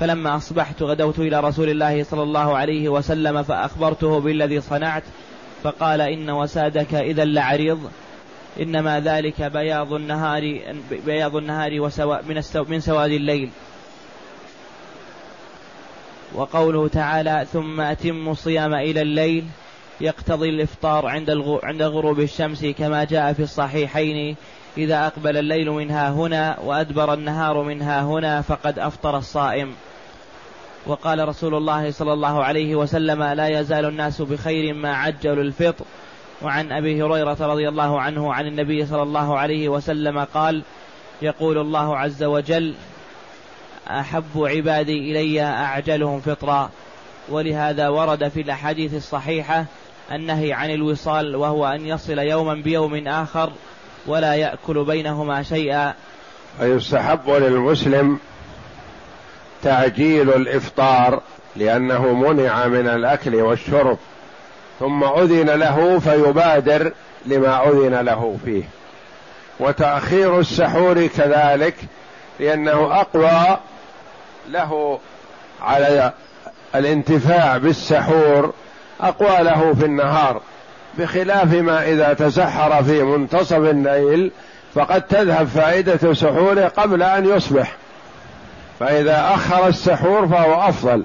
فلما 0.00 0.36
أصبحت 0.36 0.82
غدوت 0.82 1.18
إلى 1.18 1.40
رسول 1.40 1.68
الله 1.70 2.02
صلى 2.02 2.22
الله 2.22 2.56
عليه 2.56 2.88
وسلم 2.88 3.42
فأخبرته 3.42 4.20
بالذي 4.20 4.60
صنعت. 4.60 5.02
فقال 5.62 6.00
إن 6.00 6.30
وسادك 6.30 6.94
إذا 6.94 7.24
لعريض. 7.24 7.90
إنما 8.60 9.00
ذلك 9.00 9.42
بياض 9.42 9.92
النهار 9.92 10.60
بياض 11.06 11.36
النهار 11.36 11.80
وسوا 11.80 12.16
من 12.28 12.42
من 12.68 12.80
سواد 12.80 13.10
الليل. 13.10 13.50
وقوله 16.34 16.88
تعالى 16.88 17.46
ثم 17.52 17.80
أتموا 17.80 18.32
الصيام 18.32 18.74
إلى 18.74 19.02
الليل. 19.02 19.44
يقتضي 20.00 20.48
الإفطار 20.48 21.06
عند 21.06 21.30
عند 21.62 21.82
غروب 21.82 22.20
الشمس 22.20 22.64
كما 22.64 23.04
جاء 23.04 23.32
في 23.32 23.42
الصحيحين. 23.42 24.36
إذا 24.78 25.06
أقبل 25.06 25.36
الليل 25.36 25.70
منها 25.70 26.10
هنا 26.10 26.58
وأدبر 26.60 27.14
النهار 27.14 27.62
منها 27.62 28.02
هنا 28.02 28.42
فقد 28.42 28.78
أفطر 28.78 29.18
الصائم. 29.18 29.74
وقال 30.86 31.28
رسول 31.28 31.54
الله 31.54 31.90
صلى 31.90 32.12
الله 32.12 32.44
عليه 32.44 32.74
وسلم 32.74 33.22
لا 33.22 33.60
يزال 33.60 33.84
الناس 33.84 34.22
بخير 34.22 34.74
ما 34.74 34.96
عجلوا 34.96 35.44
الفطر. 35.44 35.84
وعن 36.42 36.72
أبي 36.72 37.02
هريرة 37.02 37.36
رضي 37.40 37.68
الله 37.68 38.00
عنه 38.00 38.34
عن 38.34 38.46
النبي 38.46 38.86
صلى 38.86 39.02
الله 39.02 39.38
عليه 39.38 39.68
وسلم 39.68 40.24
قال 40.24 40.62
يقول 41.22 41.58
الله 41.58 41.98
عز 41.98 42.24
وجل 42.24 42.74
أحب 43.88 44.24
عبادي 44.36 45.10
إلي 45.10 45.42
أعجلهم 45.42 46.20
فطرا. 46.20 46.70
ولهذا 47.28 47.88
ورد 47.88 48.28
في 48.28 48.40
الأحاديث 48.40 48.94
الصحيحة 48.94 49.64
النهي 50.12 50.52
عن 50.52 50.70
الوصال 50.70 51.36
وهو 51.36 51.66
أن 51.66 51.86
يصل 51.86 52.18
يوما 52.18 52.54
بيوم 52.54 53.08
آخر 53.08 53.50
ولا 54.06 54.34
يأكل 54.34 54.84
بينهما 54.84 55.42
شيئا. 55.42 55.94
فيستحب 56.58 57.30
للمسلم 57.30 58.18
تعجيل 59.62 60.30
الإفطار 60.30 61.22
لأنه 61.56 62.12
منع 62.12 62.66
من 62.66 62.88
الأكل 62.88 63.34
والشرب 63.34 63.98
ثم 64.80 65.04
أذن 65.04 65.50
له 65.50 65.98
فيبادر 65.98 66.92
لما 67.26 67.68
أذن 67.68 67.94
له 67.94 68.36
فيه. 68.44 68.62
وتأخير 69.60 70.40
السحور 70.40 71.06
كذلك 71.06 71.74
لأنه 72.40 73.00
أقوى 73.00 73.58
له 74.48 74.98
على 75.62 76.12
الانتفاع 76.74 77.56
بالسحور 77.56 78.52
اقوى 79.00 79.44
له 79.44 79.74
في 79.74 79.84
النهار 79.84 80.40
بخلاف 80.98 81.52
ما 81.54 81.82
إذا 81.88 82.12
تسحر 82.12 82.84
في 82.84 83.02
منتصف 83.02 83.58
الليل 83.58 84.30
فقد 84.74 85.02
تذهب 85.02 85.46
فائدة 85.46 86.14
سحوره 86.14 86.72
قبل 86.76 87.02
أن 87.02 87.28
يصبح. 87.28 87.76
فإذا 88.80 89.30
أخر 89.34 89.68
السحور 89.68 90.28
فهو 90.28 90.68
أفضل 90.68 91.02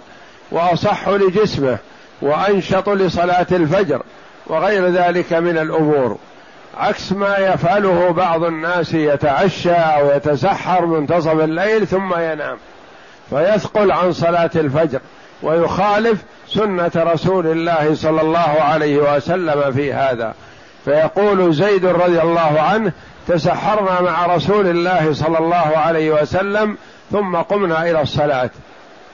وأصح 0.52 1.10
لجسمه 1.10 1.78
وأنشط 2.22 2.90
لصلاة 2.90 3.48
الفجر 3.52 4.02
وغير 4.48 4.88
ذلك 4.88 5.34
من 5.34 5.58
الأمور. 5.58 6.18
عكس 6.78 7.12
ما 7.12 7.38
يفعله 7.38 8.12
بعض 8.12 8.44
الناس 8.44 8.94
يتعشى 8.94 9.72
أو 9.72 10.16
يتسحر 10.16 10.86
منتصف 10.86 11.40
الليل 11.40 11.88
ثم 11.88 12.14
ينام 12.20 12.58
فيثقل 13.30 13.92
عن 13.92 14.12
صلاة 14.12 14.52
الفجر. 14.56 15.00
ويخالف 15.44 16.20
سنة 16.48 16.92
رسول 16.96 17.48
الله 17.48 17.96
صلى 17.96 18.22
الله 18.22 18.40
عليه 18.62 19.16
وسلم 19.16 19.72
في 19.72 19.94
هذا. 19.94 20.34
فيقول 20.86 21.54
زيد 21.54 21.86
رضي 21.86 22.22
الله 22.22 22.62
عنه 22.62 22.92
تسحرنا 23.28 24.02
مع 24.02 24.26
رسول 24.26 24.68
الله 24.68 25.14
صلى 25.14 25.38
الله 25.38 25.78
عليه 25.78 26.12
وسلم 26.12 26.78
ثم 27.12 27.36
قمنا 27.36 27.90
إلى 27.90 28.02
الصلاة. 28.02 28.50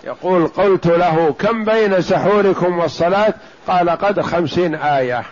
يقول 0.04 0.48
قلت 0.48 0.88
له 0.88 1.36
كم 1.40 1.66
بين 1.66 2.02
سحوركم 2.02 2.80
والصلاة؟ 2.80 3.34
قال 3.68 3.90
قدر 3.90 4.24
خمسين 4.24 4.76
آية. 4.76 5.24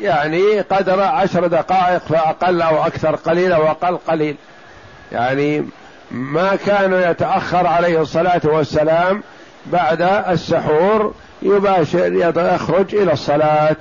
يعني 0.00 0.60
قدر 0.60 1.02
عشر 1.02 1.46
دقائق 1.46 1.98
فأقل 1.98 2.62
أو 2.62 2.86
أكثر 2.86 3.16
قليل 3.16 3.52
أو 3.52 3.66
أقل 3.66 3.96
قليل. 3.96 4.36
يعني 5.12 5.68
ما 6.10 6.56
كان 6.56 7.10
يتأخر 7.10 7.66
عليه 7.66 8.00
الصلاة 8.00 8.40
والسلام 8.44 9.22
بعد 9.66 10.02
السحور 10.02 11.14
يباشر 11.42 12.12
يخرج 12.36 12.94
إلى 12.94 13.12
الصلاة 13.12 13.76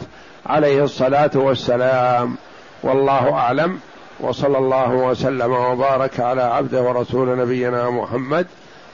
عليه 0.45 0.83
الصلاة 0.83 1.31
والسلام. 1.35 2.35
والله 2.83 3.33
أعلم. 3.33 3.79
وصلى 4.19 4.57
الله 4.57 4.89
وسلم 4.93 5.51
وبارك 5.51 6.19
على 6.19 6.41
عبده 6.41 6.81
ورسول 6.81 7.37
نبينا 7.37 7.89
محمد 7.89 8.47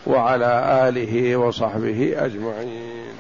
وعلى 0.08 0.86
آله 0.90 1.36
وصحبه 1.38 2.14
أجمعين. 2.18 3.18